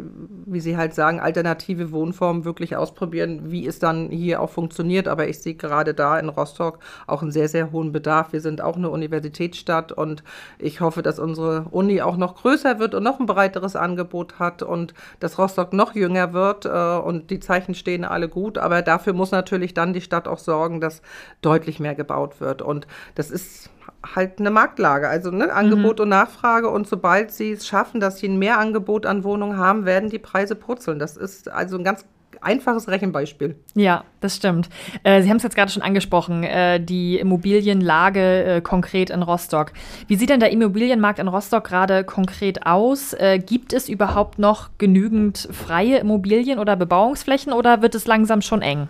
wie 0.46 0.60
Sie 0.60 0.78
halt 0.78 0.94
sagen, 0.94 1.20
alternative 1.20 1.92
Wohnformen 1.92 2.46
wirklich 2.46 2.76
ausprobieren, 2.76 3.52
wie 3.52 3.68
es 3.68 3.80
dann 3.80 4.10
hier 4.10 4.42
auch 4.42 4.50
funktioniert. 4.50 5.08
Aber 5.08 5.28
ich 5.28 5.40
sehe 5.40 5.56
gerade 5.56 5.94
da 5.94 6.20
in 6.20 6.30
Rostock 6.30 6.71
Rostock 6.72 6.80
auch 7.08 7.22
einen 7.22 7.32
sehr, 7.32 7.48
sehr 7.48 7.72
hohen 7.72 7.92
Bedarf. 7.92 8.34
Wir 8.34 8.42
sind 8.42 8.62
auch 8.62 8.76
eine 8.76 8.90
Universitätsstadt 8.90 9.92
und 9.92 10.24
ich 10.60 10.82
hoffe, 10.82 11.02
dass 11.02 11.20
unsere 11.20 11.66
Uni 11.72 12.02
auch 12.02 12.18
noch 12.18 12.36
größer 12.36 12.80
wird 12.80 12.96
und 12.96 13.04
noch 13.04 13.20
ein 13.20 13.26
breiteres 13.26 13.76
Angebot 13.76 14.40
hat 14.40 14.64
und 14.64 14.94
dass 15.20 15.38
Rostock 15.38 15.74
noch 15.74 15.96
jünger 15.96 16.34
wird. 16.34 16.66
Äh, 16.66 16.70
und 16.70 17.30
die 17.30 17.40
Zeichen 17.40 17.76
stehen 17.76 18.06
alle 18.06 18.30
gut. 18.30 18.58
Aber 18.58 18.82
dafür 18.82 19.14
muss 19.14 19.32
natürlich 19.32 19.74
dann 19.74 19.94
die 19.94 20.02
Stadt 20.02 20.28
auch 20.28 20.40
sorgen, 20.40 20.82
dass 20.82 21.02
deutlich 21.42 21.80
mehr 21.80 21.96
gebaut 21.96 22.40
wird. 22.40 22.62
Und 22.62 22.88
das 23.16 23.32
ist 23.32 23.70
halt 24.16 24.40
eine 24.40 24.52
Marktlage, 24.52 25.10
also 25.10 25.32
ne, 25.32 25.52
Angebot 25.52 25.98
mhm. 25.98 26.04
und 26.04 26.10
Nachfrage. 26.10 26.70
Und 26.70 26.88
sobald 26.88 27.32
sie 27.32 27.52
es 27.52 27.68
schaffen, 27.68 28.00
dass 28.00 28.20
sie 28.20 28.28
ein 28.28 28.40
Mehrangebot 28.40 29.06
an 29.06 29.24
Wohnungen 29.24 29.58
haben, 29.58 29.86
werden 29.86 30.10
die 30.10 30.20
Preise 30.20 30.56
purzeln. 30.56 31.00
Das 31.00 31.18
ist 31.18 31.50
also 31.50 31.78
ein 31.78 31.84
ganz 31.84 32.06
einfaches 32.42 32.88
Rechenbeispiel. 32.88 33.56
Ja, 33.76 34.04
das 34.20 34.36
stimmt. 34.36 34.70
Äh, 35.04 35.22
Sie 35.22 35.30
haben 35.30 35.38
es 35.38 35.44
jetzt 35.44 35.56
gerade 35.56 35.72
schon 35.72 35.84
angesprochen, 35.84 36.44
äh, 36.44 36.80
die 36.80 37.20
Immobilienlage 37.20 38.44
äh, 38.44 38.62
konkret 38.62 39.10
in 39.10 39.22
Rostock. 39.24 39.74
Wie 40.08 40.16
sieht 40.16 40.30
denn 40.30 40.40
der 40.40 40.52
Immobilienmarkt 40.52 41.20
in 41.20 41.28
Rostock 41.28 41.64
gerade 41.64 42.04
konkret 42.04 42.66
aus? 42.66 43.14
Äh, 43.14 43.40
gibt 43.40 43.74
es 43.74 43.90
überhaupt 43.90 44.40
noch 44.40 44.70
genügend 44.78 45.48
freie 45.52 45.98
Immobilien 45.98 46.60
oder 46.60 46.76
Bebauungsflächen 46.76 47.54
oder 47.54 47.82
wird 47.82 47.96
es 47.96 48.08
langsam 48.08 48.42
schon 48.42 48.62
eng? 48.62 48.90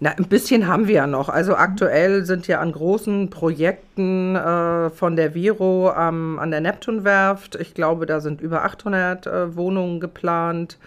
Na, 0.00 0.10
ein 0.10 0.24
bisschen 0.24 0.66
haben 0.66 0.88
wir 0.88 0.94
ja 0.96 1.06
noch. 1.06 1.28
Also 1.28 1.54
aktuell 1.54 2.24
sind 2.24 2.46
ja 2.48 2.60
an 2.60 2.72
großen 2.72 3.30
Projekten 3.30 4.34
äh, 4.34 4.90
von 4.90 5.16
der 5.16 5.34
Viro 5.34 5.92
ähm, 5.96 6.38
an 6.38 6.50
der 6.50 6.60
Neptunwerft, 6.60 7.54
ich 7.54 7.74
glaube, 7.74 8.06
da 8.06 8.20
sind 8.20 8.40
über 8.40 8.64
800 8.64 9.26
äh, 9.26 9.56
Wohnungen 9.56 10.00
geplant. 10.00 10.78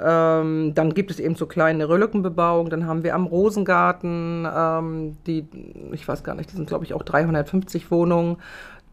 Ähm, 0.00 0.72
dann 0.74 0.92
gibt 0.92 1.10
es 1.10 1.20
eben 1.20 1.36
so 1.36 1.46
kleine 1.46 1.88
Röllückenbebauung. 1.88 2.68
Dann 2.70 2.86
haben 2.86 3.04
wir 3.04 3.14
am 3.14 3.26
Rosengarten, 3.26 4.46
ähm, 4.52 5.16
die, 5.26 5.46
ich 5.92 6.06
weiß 6.06 6.24
gar 6.24 6.34
nicht, 6.34 6.50
die 6.50 6.56
sind 6.56 6.68
glaube 6.68 6.84
ich 6.84 6.94
auch 6.94 7.02
350 7.02 7.90
Wohnungen. 7.90 8.38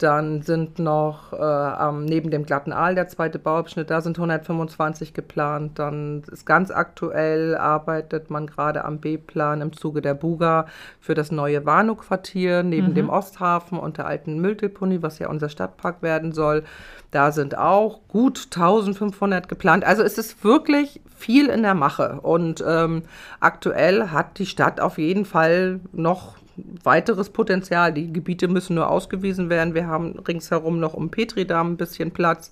Dann 0.02 0.42
sind 0.42 0.80
noch 0.80 1.32
äh, 1.32 1.92
neben 1.92 2.32
dem 2.32 2.44
glatten 2.44 2.74
Aal 2.74 2.96
der 2.96 3.08
zweite 3.08 3.38
Bauabschnitt, 3.38 3.92
da 3.92 4.02
sind 4.02 4.18
125 4.18 5.14
geplant. 5.14 5.78
Dann 5.78 6.24
ist 6.32 6.48
ganz 6.48 6.72
aktuell, 6.72 7.56
arbeitet 7.56 8.32
man 8.32 8.48
gerade 8.48 8.84
am 8.84 8.98
B-Plan 8.98 9.62
im 9.62 9.74
Zuge 9.74 10.02
der 10.02 10.16
Buga 10.16 10.66
für 11.00 11.14
das 11.14 11.32
neue 11.32 11.68
Warnow-Quartier 11.68 12.64
neben 12.64 12.90
mhm. 12.90 12.96
dem 12.96 13.10
Osthafen 13.10 13.78
und 13.78 14.00
der 14.00 14.08
alten 14.08 14.40
Mülldeponie, 14.40 15.04
was 15.04 15.20
ja 15.20 15.30
unser 15.30 15.50
Stadtpark 15.50 16.02
werden 16.02 16.32
soll. 16.32 16.64
Da 17.12 17.32
sind 17.32 17.56
auch 17.56 18.00
gut 18.08 18.48
1500 18.52 19.48
geplant. 19.48 19.84
Also 19.84 20.02
es 20.02 20.18
ist 20.18 20.44
wirklich 20.44 21.00
viel 21.16 21.48
in 21.48 21.62
der 21.62 21.76
Mache. 21.76 22.20
Und 22.24 22.64
ähm, 22.68 23.04
aktuell 23.40 24.10
hat 24.10 24.40
die 24.40 24.48
Stadt 24.48 24.80
auf 24.80 24.98
jeden 24.98 25.26
Fall 25.26 25.80
noch 25.92 26.38
weiteres 26.84 27.30
Potenzial. 27.30 27.94
Die 27.94 28.12
Gebiete 28.12 28.48
müssen 28.48 28.76
nur 28.76 28.90
ausgewiesen 28.90 29.50
werden. 29.50 29.74
Wir 29.74 29.88
haben 29.88 30.20
ringsherum 30.20 30.80
noch 30.80 30.94
um 30.94 31.10
Petridam 31.10 31.74
ein 31.74 31.78
bisschen 31.78 32.12
Platz. 32.12 32.52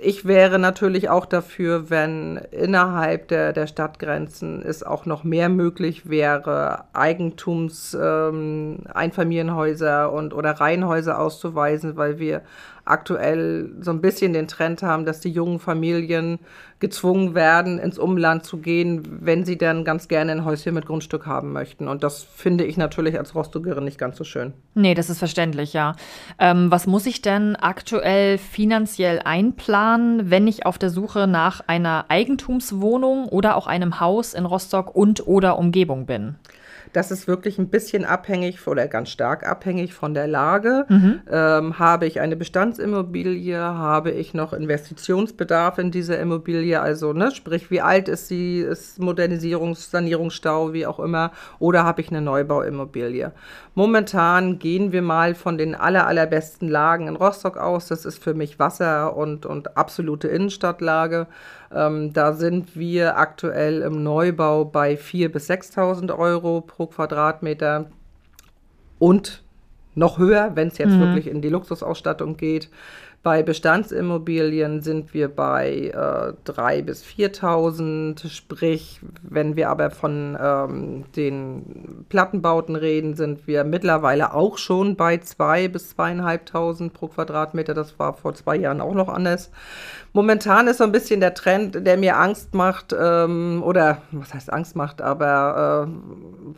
Ich 0.00 0.24
wäre 0.24 0.60
natürlich 0.60 1.08
auch 1.10 1.26
dafür, 1.26 1.90
wenn 1.90 2.36
innerhalb 2.52 3.26
der, 3.28 3.52
der 3.52 3.66
Stadtgrenzen 3.66 4.62
es 4.62 4.84
auch 4.84 5.06
noch 5.06 5.24
mehr 5.24 5.48
möglich 5.48 6.08
wäre, 6.08 6.84
Eigentums, 6.92 7.98
ähm, 8.00 8.84
und 10.12 10.34
oder 10.34 10.52
Reihenhäuser 10.52 11.18
auszuweisen, 11.18 11.96
weil 11.96 12.20
wir 12.20 12.42
aktuell 12.88 13.70
so 13.80 13.90
ein 13.90 14.00
bisschen 14.00 14.32
den 14.32 14.48
Trend 14.48 14.82
haben, 14.82 15.04
dass 15.04 15.20
die 15.20 15.30
jungen 15.30 15.58
Familien 15.58 16.38
gezwungen 16.80 17.34
werden, 17.34 17.78
ins 17.78 17.98
Umland 17.98 18.44
zu 18.44 18.58
gehen, 18.58 19.02
wenn 19.20 19.44
sie 19.44 19.58
dann 19.58 19.84
ganz 19.84 20.06
gerne 20.06 20.32
ein 20.32 20.44
Häuschen 20.44 20.74
mit 20.74 20.86
Grundstück 20.86 21.26
haben 21.26 21.52
möchten. 21.52 21.88
Und 21.88 22.04
das 22.04 22.22
finde 22.22 22.64
ich 22.64 22.76
natürlich 22.76 23.18
als 23.18 23.34
Rostogerin 23.34 23.84
nicht 23.84 23.98
ganz 23.98 24.16
so 24.16 24.24
schön. 24.24 24.52
Nee, 24.74 24.94
das 24.94 25.10
ist 25.10 25.18
verständlich, 25.18 25.72
ja. 25.72 25.96
Ähm, 26.38 26.70
was 26.70 26.86
muss 26.86 27.06
ich 27.06 27.20
denn 27.20 27.56
aktuell 27.56 28.38
finanziell 28.38 29.20
einplanen, 29.24 30.30
wenn 30.30 30.46
ich 30.46 30.66
auf 30.66 30.78
der 30.78 30.90
Suche 30.90 31.26
nach 31.26 31.62
einer 31.66 32.06
Eigentumswohnung 32.08 33.26
oder 33.26 33.56
auch 33.56 33.66
einem 33.66 33.98
Haus 33.98 34.34
in 34.34 34.46
Rostock 34.46 34.94
und 34.94 35.26
oder 35.26 35.58
Umgebung 35.58 36.06
bin? 36.06 36.36
Das 36.92 37.10
ist 37.10 37.28
wirklich 37.28 37.58
ein 37.58 37.68
bisschen 37.68 38.04
abhängig 38.04 38.66
oder 38.66 38.88
ganz 38.88 39.10
stark 39.10 39.46
abhängig 39.46 39.94
von 39.94 40.14
der 40.14 40.26
Lage. 40.26 40.86
Mhm. 40.88 41.20
Ähm, 41.30 41.78
habe 41.78 42.06
ich 42.06 42.20
eine 42.20 42.36
Bestandsimmobilie? 42.36 43.58
Habe 43.58 44.10
ich 44.10 44.34
noch 44.34 44.52
Investitionsbedarf 44.52 45.78
in 45.78 45.90
dieser 45.90 46.18
Immobilie? 46.18 46.80
Also, 46.80 47.12
ne, 47.12 47.30
sprich, 47.30 47.70
wie 47.70 47.80
alt 47.80 48.08
ist 48.08 48.28
sie? 48.28 48.60
Ist 48.60 49.00
Modernisierungs-, 49.00 49.90
Sanierungsstau, 49.90 50.72
wie 50.72 50.86
auch 50.86 50.98
immer? 50.98 51.32
Oder 51.58 51.84
habe 51.84 52.00
ich 52.00 52.08
eine 52.10 52.20
Neubauimmobilie? 52.20 53.32
Momentan 53.74 54.58
gehen 54.58 54.92
wir 54.92 55.02
mal 55.02 55.34
von 55.34 55.58
den 55.58 55.74
aller, 55.74 56.06
allerbesten 56.06 56.68
Lagen 56.68 57.06
in 57.06 57.16
Rostock 57.16 57.56
aus. 57.56 57.86
Das 57.86 58.04
ist 58.04 58.22
für 58.22 58.34
mich 58.34 58.58
Wasser 58.58 59.16
und, 59.16 59.46
und 59.46 59.76
absolute 59.76 60.28
Innenstadtlage. 60.28 61.26
Ähm, 61.74 62.12
da 62.12 62.32
sind 62.32 62.76
wir 62.76 63.18
aktuell 63.18 63.82
im 63.82 64.02
Neubau 64.02 64.64
bei 64.64 64.94
4.000 64.94 65.28
bis 65.28 65.50
6.000 65.50 66.16
Euro 66.16 66.62
pro 66.62 66.86
Quadratmeter 66.86 67.90
und 68.98 69.42
noch 69.94 70.18
höher, 70.18 70.52
wenn 70.54 70.68
es 70.68 70.78
jetzt 70.78 70.92
mhm. 70.92 71.00
wirklich 71.00 71.26
in 71.26 71.42
die 71.42 71.48
Luxusausstattung 71.48 72.36
geht. 72.36 72.70
Bei 73.24 73.42
Bestandsimmobilien 73.42 74.80
sind 74.80 75.12
wir 75.12 75.28
bei 75.28 75.90
äh, 75.92 76.50
3.000 76.50 76.82
bis 76.82 77.04
4.000, 77.04 78.28
sprich, 78.28 79.00
wenn 79.22 79.56
wir 79.56 79.70
aber 79.70 79.90
von 79.90 80.38
ähm, 80.40 81.04
den 81.16 82.06
Plattenbauten 82.08 82.76
reden, 82.76 83.14
sind 83.14 83.48
wir 83.48 83.64
mittlerweile 83.64 84.34
auch 84.34 84.56
schon 84.56 84.94
bei 84.94 85.16
2.000 85.16 85.68
bis 85.68 85.94
2.500 85.98 86.90
pro 86.90 87.08
Quadratmeter. 87.08 87.74
Das 87.74 87.98
war 87.98 88.14
vor 88.14 88.34
zwei 88.34 88.54
Jahren 88.54 88.80
auch 88.80 88.94
noch 88.94 89.08
anders. 89.08 89.50
Momentan 90.12 90.68
ist 90.68 90.78
so 90.78 90.84
ein 90.84 90.92
bisschen 90.92 91.18
der 91.18 91.34
Trend, 91.34 91.86
der 91.86 91.96
mir 91.96 92.16
Angst 92.16 92.54
macht, 92.54 92.94
ähm, 92.98 93.62
oder 93.64 94.00
was 94.12 94.32
heißt 94.32 94.52
Angst 94.52 94.76
macht, 94.76 95.02
aber 95.02 95.88
äh, 95.88 95.92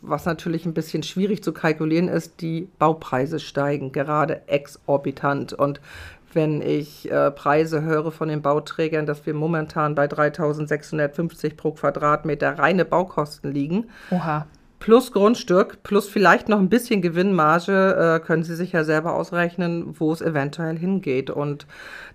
was 0.02 0.26
natürlich 0.26 0.66
ein 0.66 0.74
bisschen 0.74 1.02
schwierig 1.02 1.42
zu 1.42 1.52
kalkulieren 1.52 2.08
ist, 2.08 2.42
die 2.42 2.68
Baupreise 2.78 3.40
steigen 3.40 3.92
gerade 3.92 4.46
exorbitant. 4.46 5.54
Und 5.54 5.80
wenn 6.34 6.62
ich 6.62 7.10
äh, 7.10 7.30
Preise 7.30 7.82
höre 7.82 8.12
von 8.12 8.28
den 8.28 8.42
Bauträgern, 8.42 9.06
dass 9.06 9.26
wir 9.26 9.34
momentan 9.34 9.94
bei 9.94 10.06
3650 10.06 11.56
pro 11.56 11.72
Quadratmeter 11.72 12.58
reine 12.58 12.84
Baukosten 12.84 13.52
liegen. 13.52 13.86
Oha. 14.10 14.46
Plus 14.80 15.12
Grundstück, 15.12 15.82
plus 15.82 16.08
vielleicht 16.08 16.48
noch 16.48 16.58
ein 16.58 16.70
bisschen 16.70 17.02
Gewinnmarge, 17.02 18.16
äh, 18.22 18.26
können 18.26 18.42
Sie 18.44 18.56
sich 18.56 18.72
ja 18.72 18.82
selber 18.82 19.14
ausrechnen, 19.14 19.94
wo 20.00 20.10
es 20.10 20.22
eventuell 20.22 20.78
hingeht. 20.78 21.28
Und 21.28 21.66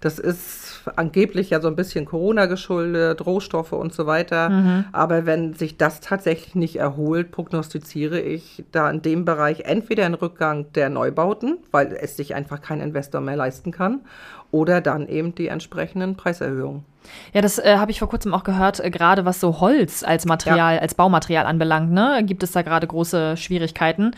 das 0.02 0.18
ist 0.18 0.82
angeblich 0.96 1.52
ja 1.52 1.62
so 1.62 1.68
ein 1.68 1.76
bisschen 1.76 2.06
Corona 2.06 2.48
geschuldet, 2.48 3.24
Rohstoffe 3.24 3.72
und 3.72 3.94
so 3.94 4.08
weiter. 4.08 4.50
Mhm. 4.50 4.86
Aber 4.94 5.28
wenn 5.28 5.54
sich 5.54 5.78
das 5.78 6.00
tatsächlich 6.02 6.56
nicht 6.56 6.78
erholt, 6.78 7.30
prognostiziere 7.30 8.20
ich 8.20 8.66
da 8.72 8.90
in 8.90 9.04
dem 9.04 9.26
Bereich 9.26 9.62
entweder 9.62 10.06
einen 10.06 10.16
Rückgang 10.16 10.72
der 10.74 10.90
Neubauten, 10.90 11.60
weil 11.70 11.94
es 11.94 12.18
sich 12.18 12.34
einfach 12.34 12.62
kein 12.62 12.82
Investor 12.82 13.22
mehr 13.22 13.36
leisten 13.36 13.72
kann, 13.72 14.02
oder 14.50 14.82
dann 14.82 15.08
eben 15.08 15.36
die 15.36 15.50
entsprechenden 15.50 16.16
Preiserhöhungen. 16.16 16.84
Ja, 17.34 17.42
das 17.42 17.60
äh, 17.60 17.78
habe 17.78 17.92
ich 17.92 18.00
vor 18.00 18.10
kurzem 18.10 18.34
auch 18.34 18.44
gehört, 18.44 18.80
äh, 18.80 18.90
gerade 18.90 19.26
was 19.26 19.40
so 19.40 19.60
Holz 19.60 20.04
als 20.04 20.26
Material, 20.26 20.76
ja. 20.76 20.82
als 20.82 20.96
Baumaterial 20.96 21.46
anbelangt, 21.46 21.92
ne, 21.92 22.24
gibt 22.26 22.44
es 22.44 22.52
da 22.52 22.62
gerade 22.62 22.88
große 22.88 23.38
Schwierigkeiten. 23.38 24.12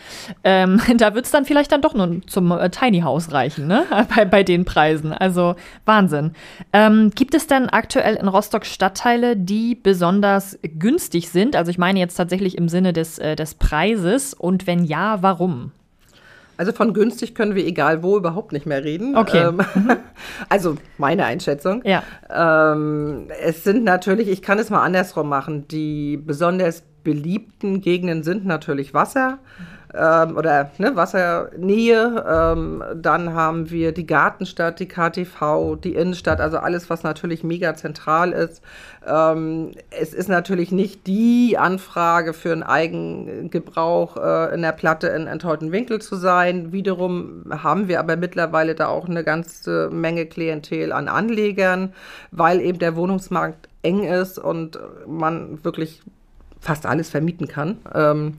Ähm, 0.44 0.80
da 0.96 1.14
wird 1.14 1.24
es 1.24 1.30
dann 1.30 1.44
vielleicht 1.44 1.72
dann 1.72 1.82
doch 1.82 1.94
nur 1.94 2.20
zum 2.26 2.52
äh, 2.52 2.70
Tiny 2.70 3.00
House 3.00 3.32
reichen, 3.32 3.66
ne? 3.66 3.84
bei, 4.14 4.24
bei 4.24 4.42
den 4.42 4.64
Preisen. 4.64 5.12
Also 5.12 5.56
Wahnsinn. 5.84 6.32
Ähm, 6.72 7.10
gibt 7.14 7.34
es 7.34 7.46
denn 7.46 7.68
aktuell 7.68 8.14
in 8.14 8.28
Rostock 8.28 8.66
Stadtteile, 8.66 9.36
die 9.36 9.74
besonders 9.74 10.58
günstig 10.62 11.30
sind? 11.30 11.56
Also 11.56 11.70
ich 11.70 11.78
meine 11.78 11.98
jetzt 11.98 12.14
tatsächlich 12.14 12.56
im 12.56 12.68
Sinne 12.68 12.92
des, 12.92 13.18
äh, 13.18 13.36
des 13.36 13.54
Preises 13.54 14.34
und 14.34 14.66
wenn 14.66 14.84
ja, 14.84 15.22
warum? 15.22 15.72
Also 16.58 16.72
von 16.72 16.92
günstig 16.92 17.36
können 17.36 17.54
wir 17.54 17.64
egal 17.64 18.02
wo 18.02 18.16
überhaupt 18.16 18.52
nicht 18.52 18.66
mehr 18.66 18.82
reden. 18.82 19.16
Okay. 19.16 19.46
Ähm, 19.46 19.62
mhm. 19.74 19.96
also 20.48 20.76
meine 20.98 21.24
Einschätzung. 21.24 21.82
Ja. 21.84 22.02
Ähm, 22.28 23.28
es 23.40 23.62
sind 23.62 23.84
natürlich, 23.84 24.28
ich 24.28 24.42
kann 24.42 24.58
es 24.58 24.68
mal 24.68 24.82
andersrum 24.82 25.28
machen, 25.28 25.68
die 25.68 26.16
besonders 26.16 26.82
beliebten 27.08 27.80
Gegenden 27.80 28.22
sind 28.22 28.44
natürlich 28.44 28.92
Wasser 28.92 29.38
ähm, 29.94 30.36
oder 30.36 30.70
ne, 30.76 30.94
Wassernähe. 30.94 32.22
Ähm, 32.28 32.84
dann 32.94 33.32
haben 33.32 33.70
wir 33.70 33.92
die 33.92 34.06
Gartenstadt, 34.06 34.78
die 34.78 34.88
KTV, 34.88 35.76
die 35.76 35.94
Innenstadt, 35.94 36.42
also 36.42 36.58
alles, 36.58 36.90
was 36.90 37.04
natürlich 37.04 37.44
mega 37.44 37.74
zentral 37.74 38.32
ist. 38.32 38.62
Ähm, 39.06 39.72
es 39.88 40.12
ist 40.12 40.28
natürlich 40.28 40.70
nicht 40.70 41.06
die 41.06 41.56
Anfrage 41.56 42.34
für 42.34 42.52
einen 42.52 42.62
Eigengebrauch 42.62 44.18
äh, 44.18 44.54
in 44.54 44.60
der 44.60 44.72
Platte 44.72 45.06
in 45.06 45.26
enttäuten 45.26 45.72
Winkel 45.72 46.02
zu 46.02 46.16
sein. 46.16 46.72
Wiederum 46.72 47.44
haben 47.50 47.88
wir 47.88 48.00
aber 48.00 48.16
mittlerweile 48.16 48.74
da 48.74 48.88
auch 48.88 49.08
eine 49.08 49.24
ganze 49.24 49.88
Menge 49.90 50.26
Klientel 50.26 50.92
an 50.92 51.08
Anlegern, 51.08 51.94
weil 52.32 52.60
eben 52.60 52.78
der 52.78 52.96
Wohnungsmarkt 52.96 53.70
eng 53.80 54.04
ist 54.04 54.38
und 54.38 54.78
man 55.06 55.64
wirklich 55.64 56.02
fast 56.60 56.86
alles 56.86 57.10
vermieten 57.10 57.48
kann. 57.48 57.78
Ähm, 57.94 58.38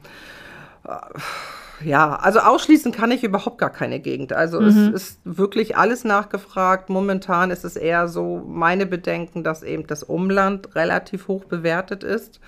ja, 1.83 2.15
also 2.15 2.39
ausschließen 2.39 2.91
kann 2.91 3.11
ich 3.11 3.23
überhaupt 3.23 3.57
gar 3.57 3.69
keine 3.69 3.99
Gegend. 3.99 4.33
Also 4.33 4.59
mhm. 4.59 4.67
es 4.67 5.03
ist 5.03 5.19
wirklich 5.23 5.77
alles 5.77 6.03
nachgefragt. 6.03 6.89
Momentan 6.89 7.51
ist 7.51 7.63
es 7.63 7.75
eher 7.75 8.07
so 8.07 8.43
meine 8.47 8.85
Bedenken, 8.85 9.43
dass 9.43 9.63
eben 9.63 9.87
das 9.87 10.03
Umland 10.03 10.75
relativ 10.75 11.27
hoch 11.27 11.45
bewertet 11.45 12.03
ist. 12.03 12.39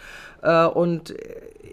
Äh, 0.41 0.65
und 0.65 1.13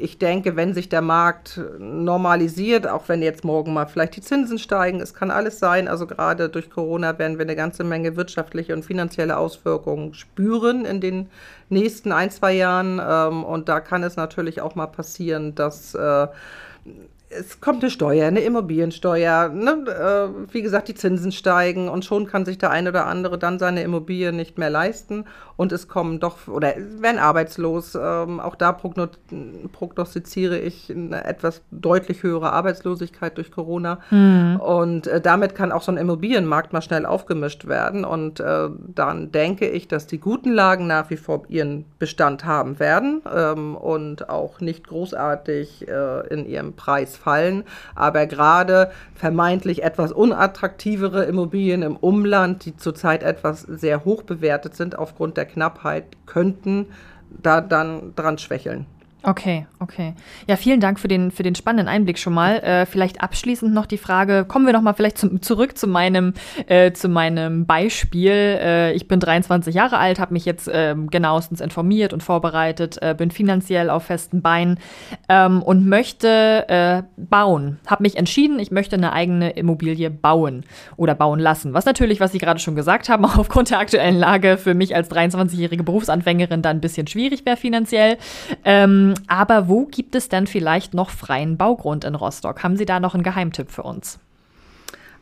ich 0.01 0.19
denke, 0.19 0.55
wenn 0.55 0.75
sich 0.75 0.89
der 0.89 1.03
Markt 1.03 1.61
normalisiert, 1.79 2.87
auch 2.87 3.09
wenn 3.09 3.21
jetzt 3.21 3.45
morgen 3.45 3.73
mal 3.73 3.87
vielleicht 3.87 4.17
die 4.17 4.21
Zinsen 4.21 4.59
steigen, 4.59 5.01
es 5.01 5.13
kann 5.13 5.31
alles 5.31 5.59
sein. 5.59 5.89
Also 5.89 6.07
gerade 6.07 6.49
durch 6.49 6.71
Corona 6.71 7.19
werden 7.19 7.39
wir 7.39 7.45
eine 7.45 7.57
ganze 7.57 7.83
Menge 7.83 8.17
wirtschaftliche 8.17 8.75
und 8.75 8.85
finanzielle 8.85 9.37
Auswirkungen 9.37 10.15
spüren 10.15 10.85
in 10.85 11.01
den 11.01 11.29
nächsten 11.69 12.13
ein, 12.13 12.31
zwei 12.31 12.53
Jahren. 12.53 13.01
Ähm, 13.05 13.45
und 13.45 13.69
da 13.69 13.81
kann 13.81 14.05
es 14.05 14.17
natürlich 14.17 14.61
auch 14.61 14.75
mal 14.75 14.87
passieren, 14.87 15.55
dass 15.55 15.95
äh, 15.95 16.29
es 17.31 17.61
kommt 17.61 17.83
eine 17.83 17.91
Steuer, 17.91 18.27
eine 18.27 18.41
Immobiliensteuer. 18.41 19.51
Ne? 19.51 19.85
Äh, 19.87 20.53
wie 20.53 20.63
gesagt, 20.63 20.89
die 20.89 20.95
Zinsen 20.95 21.33
steigen 21.33 21.89
und 21.89 22.05
schon 22.05 22.27
kann 22.27 22.45
sich 22.45 22.59
der 22.59 22.71
eine 22.71 22.89
oder 22.91 23.07
andere 23.07 23.39
dann 23.39 23.59
seine 23.59 23.83
Immobilie 23.83 24.33
nicht 24.33 24.57
mehr 24.59 24.71
leisten. 24.71 25.27
Und 25.57 25.73
es 25.73 25.89
kommen 25.89 26.21
doch, 26.21 26.47
oder 26.47 26.75
werden 26.77 27.19
arbeitslos. 27.19 27.99
Ähm, 28.01 28.41
auch 28.41 28.55
da 28.55 28.73
prognostiziere 28.73 30.59
ich 30.59 30.91
eine 30.91 31.25
etwas 31.25 31.63
deutlich 31.71 32.23
höhere 32.23 32.53
Arbeitslosigkeit 32.53 33.37
durch 33.37 33.51
Corona. 33.51 33.99
Mhm. 34.11 34.61
Und 34.61 35.07
äh, 35.09 35.21
damit 35.21 35.55
kann 35.55 35.73
auch 35.73 35.83
so 35.83 35.93
ein 35.93 35.99
Immobilienmarkt 35.99 36.73
mal 36.73 36.81
schnell 36.81 37.05
aufgemischt 37.05 37.67
werden. 37.67 38.05
Und 38.05 38.41
äh, 38.41 38.69
dann 38.95 39.33
denke 39.33 39.69
ich, 39.69 39.89
dass 39.89 40.07
die 40.07 40.19
guten 40.19 40.53
Lagen 40.53 40.87
nach 40.87 41.11
wie 41.11 41.17
vor 41.17 41.43
ihren 41.49 41.85
Bestand 41.99 42.45
haben 42.45 42.79
werden 42.79 43.21
ähm, 43.35 43.77
und 43.77 44.31
auch 44.31 44.61
nicht 44.61 44.87
großartig 44.87 45.87
in 46.31 46.47
ihrem 46.47 46.75
Preis 46.75 47.18
fallen. 47.19 47.65
Aber 47.95 48.27
gerade 48.27 48.91
vermeintlich 49.15 49.83
etwas 49.83 50.13
unattraktivere 50.13 51.25
Immobilien 51.25 51.83
im 51.83 51.97
Umland, 51.97 52.65
die 52.65 52.77
zurzeit 52.77 53.23
etwas 53.23 53.63
sehr 53.63 54.05
hoch 54.05 54.23
bewertet 54.23 54.75
sind 54.77 54.99
aufgrund 54.99 55.37
der 55.37 55.47
Knappheit, 55.47 56.05
könnten 56.27 56.87
da 57.31 57.61
dann 57.61 58.15
dran 58.15 58.39
schwächeln. 58.39 58.87
Okay, 59.25 59.67
okay. 59.81 60.15
Ja, 60.47 60.55
vielen 60.55 60.79
Dank 60.79 61.01
für 61.01 61.09
den, 61.09 61.33
für 61.33 61.43
den 61.43 61.57
spannenden 61.57 61.89
Einblick 61.89 62.19
schon 62.19 62.33
mal. 62.35 62.61
Äh, 62.61 62.87
vielleicht 62.87 63.21
abschließend 63.21 63.75
noch 63.75 63.87
die 63.87 63.99
Frage, 63.99 64.45
kommen 64.45 64.65
wir 64.65 64.73
noch 64.73 64.81
mal 64.81 64.93
vielleicht 64.93 65.19
zum, 65.19 65.43
zurück 65.43 65.77
zu 65.77 65.89
meinem, 65.89 66.35
äh, 66.69 66.93
zu 66.93 67.09
meinem 67.09 67.67
Beispiel. 67.67 68.31
Äh, 68.31 68.93
ich 68.93 69.09
bin 69.09 69.19
23 69.19 69.75
Jahre 69.75 69.99
alt, 69.99 70.21
habe 70.21 70.35
mich 70.35 70.45
jetzt 70.45 70.71
ähm, 70.73 71.11
genauestens 71.11 71.61
informiert 71.61 72.13
und 72.13 72.23
vorbereitet, 72.23 73.03
äh, 73.03 73.13
bin 73.19 73.33
finanziell 73.33 73.91
auf 73.91 74.05
festen 74.05 74.41
Beinen 74.41 74.79
ähm, 75.29 75.63
und 75.65 75.89
möchte 75.89 76.69
äh, 76.69 77.03
bauen. 77.17 77.81
Habe 77.89 78.05
mich 78.05 78.17
entschieden, 78.17 78.61
ich 78.61 78.71
möchte 78.71 78.95
eine 78.95 79.13
eigene 79.13 79.51
Immobilie 79.51 80.11
bauen 80.11 80.65
oder 80.97 81.17
bauen 81.17 81.41
lassen. 81.41 81.75
Was 81.75 81.87
natürlich, 81.87 82.21
was 82.21 82.31
Sie 82.31 82.39
gerade 82.39 82.61
schon 82.61 82.77
gesagt 82.77 83.09
haben, 83.09 83.25
auch 83.27 83.37
aufgrund 83.37 83.71
der 83.71 83.81
aktuellen 83.81 84.17
Lage 84.17 84.59
für 84.59 84.75
mich 84.75 84.95
als 84.95 85.11
23-jährige 85.11 85.83
Berufsanfängerin 85.83 86.63
dann 86.63 86.77
ein 86.77 86.81
bisschen 86.81 87.09
schwierig 87.09 87.45
wäre 87.45 87.57
finanziell. 87.57 88.17
Ähm, 88.65 89.08
aber 89.27 89.69
wo 89.69 89.87
gibt 89.87 90.15
es 90.15 90.29
denn 90.29 90.47
vielleicht 90.47 90.95
noch 90.95 91.11
freien 91.11 91.57
Baugrund 91.57 92.05
in 92.05 92.15
Rostock? 92.15 92.63
Haben 92.63 92.77
Sie 92.77 92.87
da 92.87 93.01
noch 93.01 93.15
einen 93.15 93.23
Geheimtipp 93.23 93.71
für 93.71 93.83
uns? 93.83 94.19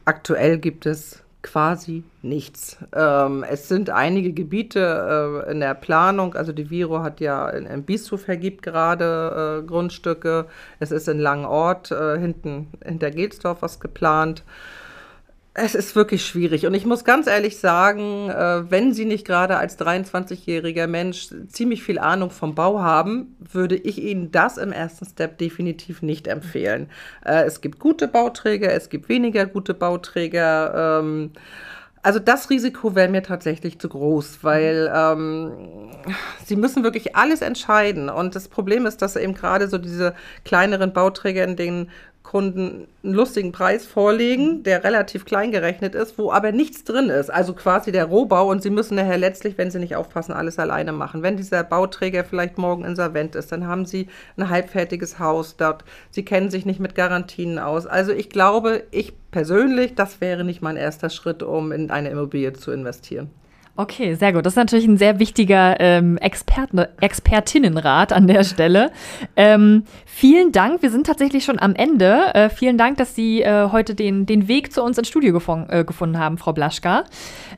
Aktuell 0.04 0.58
gibt 0.58 0.86
es 0.86 1.22
quasi 1.46 2.02
nichts. 2.22 2.76
Ähm, 2.92 3.44
es 3.48 3.68
sind 3.68 3.88
einige 3.88 4.32
Gebiete 4.32 5.44
äh, 5.46 5.52
in 5.52 5.60
der 5.60 5.74
Planung, 5.74 6.34
also 6.34 6.52
die 6.52 6.70
Viro 6.70 7.02
hat 7.02 7.20
ja 7.20 7.48
in, 7.50 7.66
in 7.66 7.84
Bischof 7.84 8.22
vergibt 8.22 8.62
gerade 8.62 9.62
äh, 9.62 9.66
Grundstücke. 9.66 10.46
Es 10.80 10.90
ist 10.90 11.08
in 11.08 11.20
Langenort 11.20 11.92
äh, 11.92 12.18
hinten 12.18 12.66
hinter 12.84 13.12
Gelsdorf 13.12 13.62
was 13.62 13.78
geplant. 13.78 14.42
Es 15.58 15.74
ist 15.74 15.96
wirklich 15.96 16.26
schwierig. 16.26 16.66
Und 16.66 16.74
ich 16.74 16.84
muss 16.84 17.02
ganz 17.02 17.26
ehrlich 17.26 17.58
sagen, 17.58 18.28
äh, 18.28 18.70
wenn 18.70 18.92
Sie 18.92 19.06
nicht 19.06 19.26
gerade 19.26 19.56
als 19.56 19.78
23-jähriger 19.78 20.86
Mensch 20.86 21.28
ziemlich 21.48 21.82
viel 21.82 21.98
Ahnung 21.98 22.28
vom 22.28 22.54
Bau 22.54 22.80
haben, 22.80 23.34
würde 23.38 23.74
ich 23.74 24.02
Ihnen 24.02 24.30
das 24.30 24.58
im 24.58 24.70
ersten 24.70 25.06
Step 25.06 25.38
definitiv 25.38 26.02
nicht 26.02 26.28
empfehlen. 26.28 26.90
Äh, 27.24 27.44
es 27.44 27.62
gibt 27.62 27.78
gute 27.78 28.06
Bauträger, 28.06 28.70
es 28.74 28.90
gibt 28.90 29.08
weniger 29.08 29.46
gute 29.46 29.72
Bauträger. 29.72 31.00
Ähm, 31.00 31.30
also 32.02 32.18
das 32.18 32.50
Risiko 32.50 32.94
wäre 32.94 33.08
mir 33.08 33.22
tatsächlich 33.22 33.78
zu 33.78 33.88
groß, 33.88 34.40
weil 34.42 34.92
ähm, 34.94 35.90
sie 36.44 36.56
müssen 36.56 36.84
wirklich 36.84 37.16
alles 37.16 37.40
entscheiden. 37.40 38.10
Und 38.10 38.36
das 38.36 38.48
Problem 38.48 38.84
ist, 38.84 39.00
dass 39.00 39.16
eben 39.16 39.32
gerade 39.32 39.68
so 39.68 39.78
diese 39.78 40.14
kleineren 40.44 40.92
Bauträger, 40.92 41.44
in 41.44 41.56
denen 41.56 41.90
Kunden 42.26 42.88
einen 43.04 43.14
lustigen 43.14 43.52
Preis 43.52 43.86
vorlegen, 43.86 44.64
der 44.64 44.82
relativ 44.82 45.24
klein 45.24 45.52
gerechnet 45.52 45.94
ist, 45.94 46.18
wo 46.18 46.32
aber 46.32 46.50
nichts 46.50 46.82
drin 46.82 47.08
ist. 47.08 47.30
Also 47.30 47.54
quasi 47.54 47.92
der 47.92 48.06
Rohbau 48.06 48.50
und 48.50 48.62
sie 48.62 48.70
müssen 48.70 48.96
nachher 48.96 49.16
letztlich, 49.16 49.56
wenn 49.58 49.70
sie 49.70 49.78
nicht 49.78 49.94
aufpassen, 49.94 50.32
alles 50.32 50.58
alleine 50.58 50.90
machen. 50.90 51.22
Wenn 51.22 51.36
dieser 51.36 51.62
Bauträger 51.62 52.24
vielleicht 52.24 52.58
morgen 52.58 52.84
insolvent 52.84 53.36
ist, 53.36 53.52
dann 53.52 53.68
haben 53.68 53.86
sie 53.86 54.08
ein 54.36 54.50
halbfertiges 54.50 55.20
Haus 55.20 55.56
dort. 55.56 55.84
Sie 56.10 56.24
kennen 56.24 56.50
sich 56.50 56.66
nicht 56.66 56.80
mit 56.80 56.96
Garantien 56.96 57.60
aus. 57.60 57.86
Also 57.86 58.10
ich 58.10 58.28
glaube, 58.28 58.82
ich 58.90 59.12
persönlich, 59.30 59.94
das 59.94 60.20
wäre 60.20 60.42
nicht 60.42 60.62
mein 60.62 60.76
erster 60.76 61.10
Schritt, 61.10 61.44
um 61.44 61.70
in 61.70 61.92
eine 61.92 62.10
Immobilie 62.10 62.52
zu 62.54 62.72
investieren. 62.72 63.30
Okay, 63.78 64.14
sehr 64.14 64.32
gut. 64.32 64.46
Das 64.46 64.54
ist 64.54 64.56
natürlich 64.56 64.86
ein 64.86 64.96
sehr 64.96 65.18
wichtiger 65.18 65.76
ähm, 65.80 66.16
Experten, 66.16 66.86
Expertinnenrat 67.00 68.10
an 68.10 68.26
der 68.26 68.42
Stelle. 68.42 68.90
Ähm, 69.36 69.84
vielen 70.06 70.50
Dank. 70.52 70.82
Wir 70.82 70.90
sind 70.90 71.06
tatsächlich 71.06 71.44
schon 71.44 71.58
am 71.58 71.74
Ende. 71.74 72.34
Äh, 72.34 72.48
vielen 72.48 72.78
Dank, 72.78 72.96
dass 72.96 73.14
Sie 73.14 73.42
äh, 73.42 73.68
heute 73.70 73.94
den, 73.94 74.26
den 74.26 74.48
Weg 74.48 74.72
zu 74.72 74.82
uns 74.82 74.96
ins 74.96 75.08
Studio 75.08 75.32
gefon, 75.32 75.66
äh, 75.68 75.84
gefunden 75.84 76.18
haben, 76.18 76.38
Frau 76.38 76.52
Blaschka. 76.52 77.04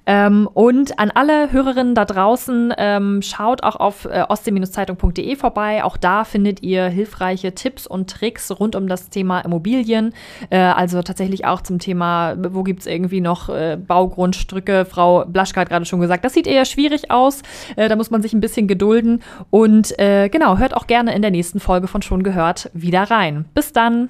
Ähm, 0.06 0.48
und 0.52 0.98
an 0.98 1.10
alle 1.14 1.52
Hörerinnen 1.52 1.94
da 1.94 2.04
draußen, 2.04 2.74
ähm, 2.76 3.22
schaut 3.22 3.62
auch 3.62 3.76
auf 3.76 4.06
äh, 4.06 4.24
ostsee-zeitung.de 4.28 5.36
vorbei. 5.36 5.84
Auch 5.84 5.96
da 5.96 6.24
findet 6.24 6.62
ihr 6.62 6.86
hilfreiche 6.86 7.54
Tipps 7.54 7.86
und 7.86 8.10
Tricks 8.10 8.50
rund 8.58 8.74
um 8.74 8.88
das 8.88 9.10
Thema 9.10 9.40
Immobilien. 9.40 10.14
Äh, 10.50 10.58
also 10.58 11.02
tatsächlich 11.02 11.44
auch 11.44 11.60
zum 11.60 11.78
Thema, 11.78 12.36
wo 12.38 12.64
gibt 12.64 12.80
es 12.80 12.86
irgendwie 12.86 13.20
noch 13.20 13.48
äh, 13.48 13.76
Baugrundstücke. 13.76 14.84
Frau 14.84 15.24
Blaschka 15.26 15.60
hat 15.60 15.68
gerade 15.68 15.84
schon 15.84 16.00
gesagt. 16.00 16.24
Das 16.24 16.34
sieht 16.34 16.46
eher 16.46 16.64
schwierig 16.64 17.10
aus. 17.10 17.42
Äh, 17.76 17.88
da 17.88 17.94
muss 17.96 18.10
man 18.10 18.22
sich 18.22 18.32
ein 18.32 18.40
bisschen 18.40 18.66
gedulden. 18.66 19.22
Und 19.50 19.94
genau, 19.98 20.58
hört 20.58 20.74
auch 20.74 20.86
gerne 20.86 21.14
in 21.14 21.22
der 21.22 21.30
nächsten 21.30 21.60
Folge 21.68 21.86
von 21.86 22.00
Schon 22.00 22.22
gehört 22.22 22.70
wieder 22.72 23.10
rein. 23.10 23.44
Bis 23.52 23.74
dann. 23.74 24.08